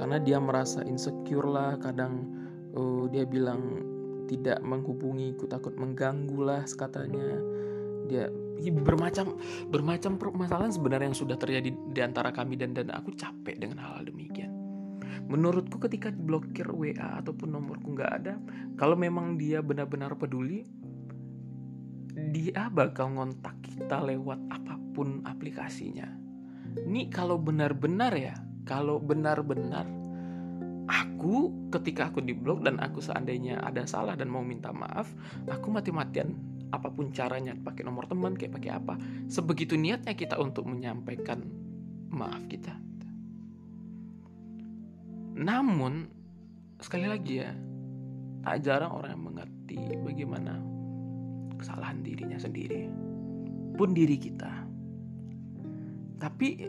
Karena 0.00 0.16
dia 0.18 0.38
merasa 0.40 0.82
insecure 0.82 1.46
lah 1.46 1.78
kadang 1.78 2.26
uh, 2.74 3.06
dia 3.12 3.28
bilang 3.28 3.84
tidak 4.26 4.58
menghubungi 4.64 5.36
ku 5.36 5.44
takut 5.46 5.76
mengganggu 5.76 6.40
lah 6.40 6.62
katanya. 6.64 7.38
Dia 8.10 8.26
ya, 8.58 8.72
bermacam 8.72 9.38
bermacam 9.70 10.18
permasalahan 10.18 10.72
sebenarnya 10.74 11.12
yang 11.12 11.18
sudah 11.18 11.36
terjadi 11.38 11.70
di 11.70 12.00
antara 12.02 12.34
kami 12.34 12.58
dan 12.58 12.74
dan 12.74 12.90
aku 12.90 13.14
capek 13.14 13.60
dengan 13.60 13.78
hal, 13.78 14.02
-hal 14.02 14.10
demikian. 14.10 14.50
Menurutku 15.30 15.78
ketika 15.78 16.10
diblokir 16.10 16.66
WA 16.72 17.22
ataupun 17.22 17.54
nomorku 17.54 17.94
nggak 17.94 18.12
ada 18.24 18.34
kalau 18.74 18.98
memang 18.98 19.38
dia 19.38 19.62
benar-benar 19.62 20.18
peduli 20.18 20.66
dia 22.32 22.72
bakal 22.72 23.12
ngontak 23.12 23.60
kita 23.60 24.00
lewat 24.00 24.40
apa 24.48 24.80
pun 24.96 25.20
aplikasinya. 25.28 26.08
Ini 26.88 27.12
kalau 27.12 27.36
benar-benar 27.36 28.16
ya, 28.16 28.32
kalau 28.64 28.96
benar-benar 28.96 29.84
aku 30.88 31.68
ketika 31.68 32.08
aku 32.08 32.24
diblok 32.24 32.64
dan 32.64 32.80
aku 32.80 33.04
seandainya 33.04 33.60
ada 33.60 33.84
salah 33.84 34.16
dan 34.16 34.32
mau 34.32 34.40
minta 34.40 34.72
maaf, 34.72 35.12
aku 35.44 35.68
mati-matian 35.68 36.32
apa 36.72 36.88
pun 36.88 37.12
caranya 37.12 37.52
pakai 37.52 37.84
nomor 37.84 38.08
teman 38.08 38.32
kayak 38.32 38.56
pakai 38.56 38.72
apa. 38.72 38.96
Sebegitu 39.28 39.76
niatnya 39.76 40.16
kita 40.16 40.40
untuk 40.40 40.64
menyampaikan 40.64 41.44
maaf 42.08 42.48
kita. 42.48 42.72
Namun 45.36 46.08
sekali 46.80 47.04
lagi 47.08 47.44
ya, 47.44 47.52
tak 48.40 48.64
jarang 48.64 48.96
orang 48.96 49.10
yang 49.12 49.24
mengerti 49.28 49.76
bagaimana 50.00 50.71
kesalahan 51.62 52.02
dirinya 52.02 52.36
sendiri 52.42 52.90
pun 53.78 53.94
diri 53.94 54.18
kita. 54.18 54.50
Tapi 56.18 56.66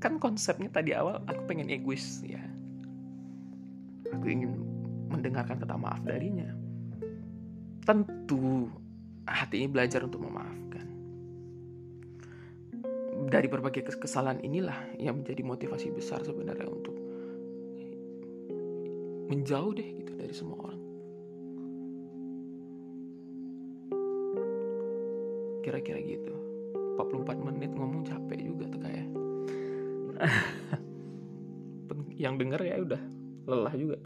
kan 0.00 0.16
konsepnya 0.16 0.72
tadi 0.72 0.96
awal 0.96 1.20
aku 1.28 1.44
pengen 1.44 1.68
egois 1.68 2.24
ya. 2.24 2.40
Aku 4.16 4.24
ingin 4.24 4.56
mendengarkan 5.12 5.60
kata 5.60 5.76
maaf 5.76 6.00
darinya. 6.02 6.48
Tentu 7.84 8.72
hati 9.28 9.62
ini 9.64 9.68
belajar 9.68 10.02
untuk 10.02 10.24
memaafkan. 10.24 10.86
Dari 13.28 13.46
berbagai 13.46 13.86
kesalahan 14.00 14.42
inilah 14.42 14.98
yang 14.98 15.22
menjadi 15.22 15.44
motivasi 15.46 15.94
besar 15.94 16.24
sebenarnya 16.24 16.68
untuk 16.68 16.96
menjauh 19.32 19.72
deh 19.72 19.88
gitu 20.04 20.12
dari 20.12 20.34
semua 20.36 20.60
orang 20.60 20.71
kira-kira 25.72 26.04
gitu. 26.04 26.36
44 27.00 27.48
menit 27.48 27.72
ngomong 27.72 28.04
capek 28.04 28.44
juga 28.44 28.68
tuh 28.68 28.80
kayak 28.84 29.08
yang 32.22 32.36
denger 32.36 32.60
ya 32.60 32.76
udah 32.84 33.00
lelah 33.48 33.72
juga. 33.72 33.96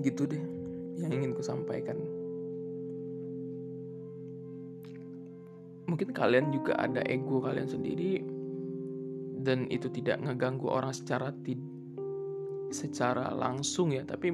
Gitu 0.00 0.24
deh 0.24 0.40
yang 0.96 1.12
ingin 1.12 1.36
ku 1.36 1.44
sampaikan. 1.44 2.00
Mungkin 5.92 6.08
kalian 6.16 6.56
juga 6.56 6.80
ada 6.80 7.04
ego 7.04 7.44
kalian 7.44 7.68
sendiri 7.68 8.24
dan 9.44 9.68
itu 9.68 9.92
tidak 9.92 10.24
ngeganggu 10.24 10.72
orang 10.72 10.96
secara 10.96 11.36
secara 12.72 13.28
langsung 13.36 13.92
ya 13.92 14.00
tapi 14.08 14.32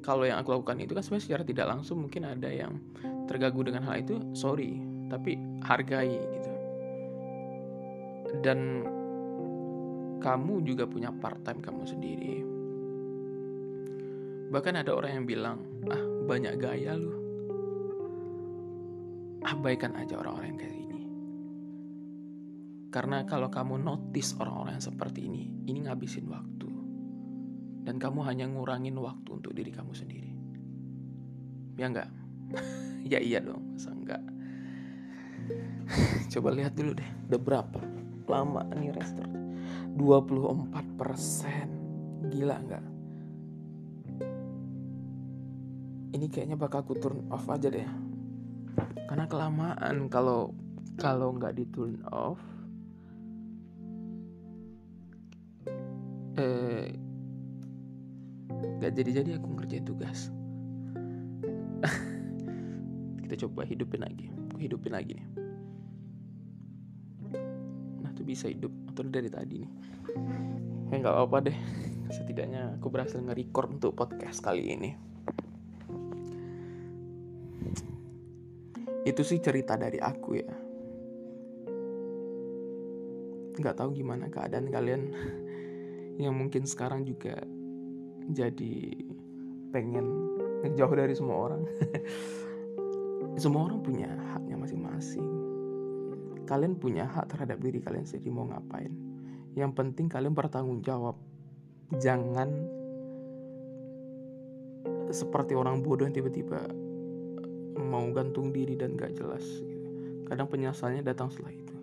kalau 0.00 0.24
yang 0.24 0.40
aku 0.40 0.56
lakukan 0.56 0.80
itu 0.80 0.96
kan 0.96 1.04
sebenarnya 1.04 1.26
secara 1.28 1.42
tidak 1.44 1.66
langsung 1.68 2.04
mungkin 2.04 2.24
ada 2.24 2.48
yang 2.48 2.80
terganggu 3.28 3.62
dengan 3.62 3.84
hal 3.86 4.00
itu 4.00 4.16
sorry 4.32 4.80
tapi 5.12 5.36
hargai 5.64 6.16
gitu. 6.16 6.52
Dan 8.40 8.86
kamu 10.20 10.62
juga 10.62 10.84
punya 10.86 11.10
part 11.10 11.40
time 11.42 11.60
kamu 11.60 11.82
sendiri. 11.84 12.34
Bahkan 14.50 14.74
ada 14.82 14.92
orang 14.94 15.22
yang 15.22 15.26
bilang 15.26 15.56
ah 15.90 16.02
banyak 16.28 16.54
gaya 16.60 16.94
lu. 16.94 17.14
Abaikan 19.40 19.96
aja 19.96 20.20
orang-orang 20.20 20.60
kayak 20.60 20.76
gini. 20.76 21.00
Karena 22.92 23.24
kalau 23.24 23.48
kamu 23.48 23.80
notice 23.80 24.36
orang-orang 24.36 24.78
yang 24.78 24.84
seperti 24.84 25.20
ini 25.26 25.48
ini 25.64 25.86
ngabisin 25.88 26.28
waktu 26.28 26.59
dan 27.84 27.96
kamu 27.96 28.20
hanya 28.26 28.44
ngurangin 28.46 28.96
waktu 29.00 29.28
untuk 29.40 29.52
diri 29.56 29.72
kamu 29.72 29.92
sendiri. 29.96 30.30
Ya 31.80 31.88
enggak? 31.88 32.10
Ya 33.00 33.16
iya 33.16 33.40
dong 33.40 33.64
masa 33.72 33.96
enggak? 33.96 34.20
Coba 36.36 36.52
lihat 36.52 36.76
dulu 36.76 36.92
deh 36.92 37.10
udah 37.32 37.40
berapa? 37.40 37.80
Lama 38.28 38.60
nih 38.76 38.92
restart. 38.92 39.32
24 39.96 41.00
persen. 41.00 41.68
Gila 42.28 42.56
enggak? 42.60 42.84
Ini 46.12 46.26
kayaknya 46.28 46.60
bakal 46.60 46.84
aku 46.84 46.94
turn 47.00 47.24
off 47.32 47.48
aja 47.48 47.72
deh. 47.72 47.88
Karena 49.08 49.24
kelamaan 49.24 50.12
kalau 50.12 50.52
kalau 51.00 51.32
nggak 51.32 51.56
di 51.56 51.64
turn 51.72 52.04
off 52.12 52.38
nggak 58.80 58.96
jadi-jadi 58.96 59.36
aku 59.36 59.60
ngerjain 59.60 59.84
tugas. 59.84 60.32
Kita 63.28 63.34
coba 63.44 63.68
hidupin 63.68 64.00
lagi. 64.00 64.32
Aku 64.48 64.56
hidupin 64.56 64.96
lagi 64.96 65.20
nih. 65.20 65.28
Nah 68.00 68.10
tuh 68.16 68.24
bisa 68.24 68.48
hidup. 68.48 68.72
Atau 68.88 69.04
dari 69.04 69.28
tadi 69.28 69.60
nih. 69.60 69.72
Ya 70.88 70.96
nggak 70.96 71.12
apa-apa 71.12 71.52
deh. 71.52 71.58
Setidaknya 72.16 72.80
aku 72.80 72.88
berhasil 72.88 73.20
nge-record 73.20 73.76
untuk 73.76 73.92
podcast 73.92 74.40
kali 74.40 74.72
ini. 74.72 74.90
Itu 79.04 79.20
sih 79.20 79.44
cerita 79.44 79.76
dari 79.76 80.00
aku 80.00 80.30
ya. 80.40 80.48
Nggak 83.60 83.76
tahu 83.76 83.92
gimana 83.92 84.32
keadaan 84.32 84.72
kalian. 84.72 85.02
Yang 86.24 86.34
mungkin 86.36 86.64
sekarang 86.64 87.04
juga 87.04 87.44
jadi 88.32 88.74
pengen 89.70 90.06
ngejauh 90.66 90.94
dari 90.94 91.14
semua 91.16 91.36
orang. 91.50 91.62
Semua 93.40 93.70
orang 93.70 93.80
punya 93.80 94.10
haknya 94.34 94.58
masing-masing. 94.58 95.24
Kalian 96.44 96.76
punya 96.76 97.06
hak 97.06 97.30
terhadap 97.30 97.62
diri 97.62 97.78
kalian 97.78 98.04
sendiri 98.04 98.28
mau 98.34 98.44
ngapain. 98.50 98.90
Yang 99.54 99.72
penting 99.76 100.10
kalian 100.10 100.34
bertanggung 100.34 100.82
jawab. 100.82 101.16
Jangan 101.94 102.50
seperti 105.10 105.58
orang 105.58 105.82
bodoh 105.82 106.06
yang 106.06 106.14
tiba-tiba 106.14 106.70
mau 107.80 108.06
gantung 108.14 108.54
diri 108.54 108.78
dan 108.78 108.98
gak 108.98 109.14
jelas. 109.18 109.42
Kadang 110.26 110.46
penyesalannya 110.46 111.02
datang 111.02 111.30
setelah 111.32 111.54
itu. 111.54 111.76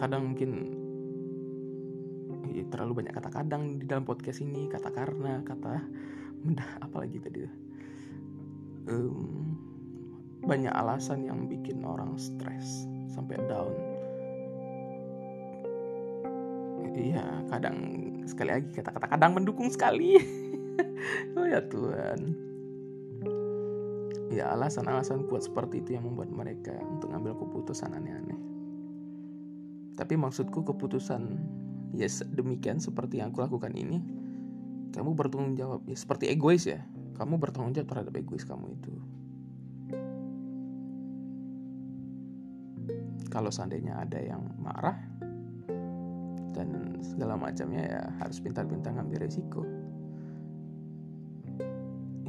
Kadang 0.00 0.32
mungkin 0.32 0.73
ya, 2.54 2.64
terlalu 2.70 3.02
banyak 3.02 3.12
kata 3.12 3.30
kadang 3.34 3.82
di 3.82 3.84
dalam 3.84 4.06
podcast 4.06 4.38
ini. 4.40 4.70
Kata 4.70 4.94
karena 4.94 5.42
kata 5.42 5.82
mudah 6.44 6.70
apalagi 6.84 7.18
tadi 7.18 7.40
um, 8.88 9.56
banyak 10.44 10.70
alasan 10.70 11.24
yang 11.24 11.48
bikin 11.48 11.82
orang 11.82 12.14
stres 12.20 12.86
sampai 13.10 13.40
down. 13.48 13.72
Iya 16.94 17.26
kadang 17.50 17.76
sekali 18.22 18.54
lagi 18.54 18.70
kata-kata 18.70 19.06
kadang 19.10 19.34
mendukung 19.34 19.68
sekali. 19.68 20.14
Oh 21.36 21.44
ya 21.44 21.60
Tuhan. 21.60 22.32
Ya 24.32 24.56
alasan-alasan 24.56 25.28
kuat 25.28 25.44
seperti 25.46 25.84
itu 25.84 25.94
yang 25.94 26.08
membuat 26.08 26.32
mereka 26.32 26.74
untuk 26.80 27.12
ngambil 27.12 27.36
keputusan 27.44 27.92
aneh-aneh. 27.92 28.40
Tapi 29.94 30.14
maksudku 30.16 30.64
keputusan 30.64 31.38
ya 31.94 32.08
demikian 32.34 32.82
seperti 32.82 33.22
yang 33.22 33.30
aku 33.30 33.42
lakukan 33.42 33.72
ini. 33.74 34.02
Kamu 34.94 35.14
bertanggung 35.18 35.58
jawab 35.58 35.82
ya 35.86 35.96
seperti 35.98 36.30
egois 36.30 36.66
ya. 36.66 36.82
Kamu 37.18 37.38
bertanggung 37.38 37.74
jawab 37.74 37.88
terhadap 37.90 38.14
egois 38.14 38.46
kamu 38.46 38.74
itu. 38.74 38.92
Kalau 43.30 43.50
seandainya 43.50 43.98
ada 43.98 44.22
yang 44.22 44.46
marah 44.62 44.94
dan 46.54 46.98
segala 47.02 47.34
macamnya 47.34 47.82
ya 47.82 48.02
harus 48.22 48.38
pintar-pintar 48.38 48.94
ngambil 48.94 49.26
resiko. 49.26 49.66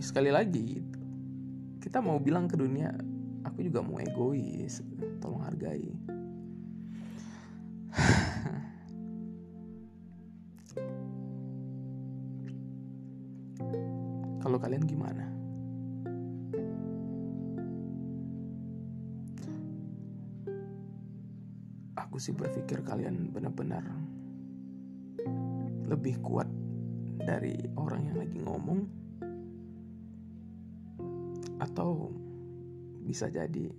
Sekali 0.01 0.34
lagi 0.34 0.82
kita 1.86 2.01
mau 2.01 2.18
bilang 2.18 2.49
ke 2.49 2.57
dunia 2.57 2.89
aku 3.45 3.61
juga 3.61 3.86
mau 3.86 4.01
egois 4.01 4.82
tolong 5.22 5.45
hargai 5.45 5.93
sih 22.26 22.34
berpikir 22.34 22.82
kalian 22.82 23.30
benar-benar 23.30 23.86
lebih 25.86 26.17
kuat 26.26 26.49
dari 27.21 27.53
orang 27.78 28.09
yang 28.09 28.17
lagi 28.17 28.41
ngomong? 28.41 28.82
Atau 31.61 32.09
bisa 33.05 33.30
jadi 33.30 33.69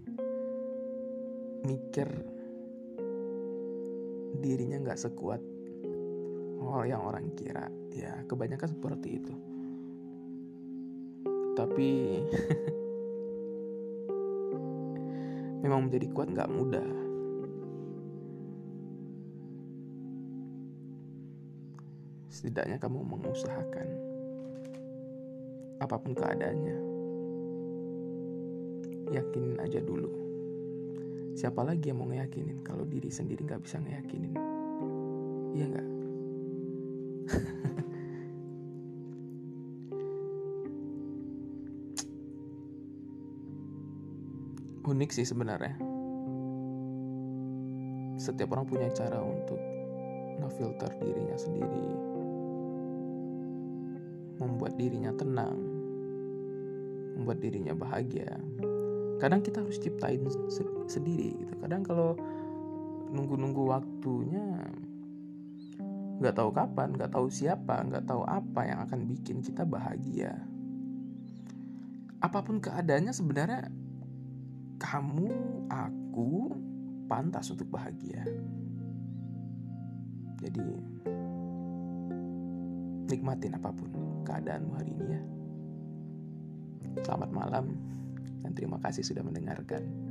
mikir 1.67 2.07
dirinya 4.39 4.87
nggak 4.87 5.03
sekuat 5.03 5.43
oh 6.63 6.87
yang 6.87 7.03
orang 7.03 7.35
kira. 7.35 7.67
Ya 7.91 8.23
kebanyakan 8.31 8.71
seperti 8.71 9.19
itu. 9.19 9.35
Tapi 11.59 11.91
memang 15.67 15.91
menjadi 15.91 16.07
kuat 16.15 16.31
nggak 16.31 16.53
mudah 16.55 16.96
setidaknya 22.47 22.79
kamu 22.79 23.03
mengusahakan 23.03 23.91
apa 25.83 25.99
pun 25.99 26.15
keadaannya. 26.15 26.79
Yakinin 29.11 29.59
aja 29.59 29.83
dulu. 29.83 30.07
Siapa 31.35 31.67
lagi 31.67 31.91
yang 31.91 31.99
mau 31.99 32.07
ngeyakinin 32.07 32.63
kalau 32.63 32.87
diri 32.87 33.11
sendiri 33.11 33.43
nggak 33.43 33.67
bisa 33.67 33.83
ngeyakinin? 33.83 34.39
Iya 35.59 35.67
nggak? 35.75 35.89
Unik 44.95 45.11
sih 45.11 45.27
sebenarnya. 45.27 45.75
Setiap 48.23 48.55
orang 48.55 48.71
punya 48.71 48.87
cara 48.95 49.19
untuk 49.19 49.59
ngefilter 50.39 50.95
dirinya 51.03 51.35
sendiri 51.35 52.16
membuat 54.67 54.83
dirinya 54.83 55.15
tenang 55.15 55.59
membuat 57.15 57.39
dirinya 57.39 57.71
bahagia. 57.71 58.35
Kadang 59.23 59.47
kita 59.47 59.63
harus 59.63 59.79
ciptain 59.79 60.27
sendiri 60.91 61.39
gitu. 61.39 61.55
Kadang 61.63 61.87
kalau 61.87 62.19
nunggu-nunggu 63.15 63.63
waktunya 63.63 64.43
nggak 66.19 66.35
tahu 66.35 66.51
kapan 66.51 66.99
nggak 66.99 67.15
tahu 67.15 67.31
siapa 67.31 67.79
nggak 67.87 68.11
tahu 68.11 68.27
apa 68.27 68.67
yang 68.67 68.83
akan 68.83 69.07
bikin 69.07 69.39
kita 69.39 69.63
bahagia. 69.63 70.35
Apa 72.19 72.43
pun 72.43 72.59
keadaannya 72.59 73.15
sebenarnya 73.15 73.71
kamu 74.83 75.31
aku 75.71 76.59
pantas 77.07 77.55
untuk 77.55 77.71
bahagia. 77.71 78.27
Jadi 80.43 80.67
nikmatin 83.07 83.55
apa 83.55 83.71
pun 83.71 84.06
keadaanmu 84.27 84.73
hari 84.75 84.91
ini 84.91 85.07
ya 85.15 85.23
selamat 87.07 87.31
malam 87.31 87.67
dan 88.43 88.55
terima 88.55 88.79
kasih 88.79 89.03
sudah 89.03 89.27
mendengarkan. 89.27 90.06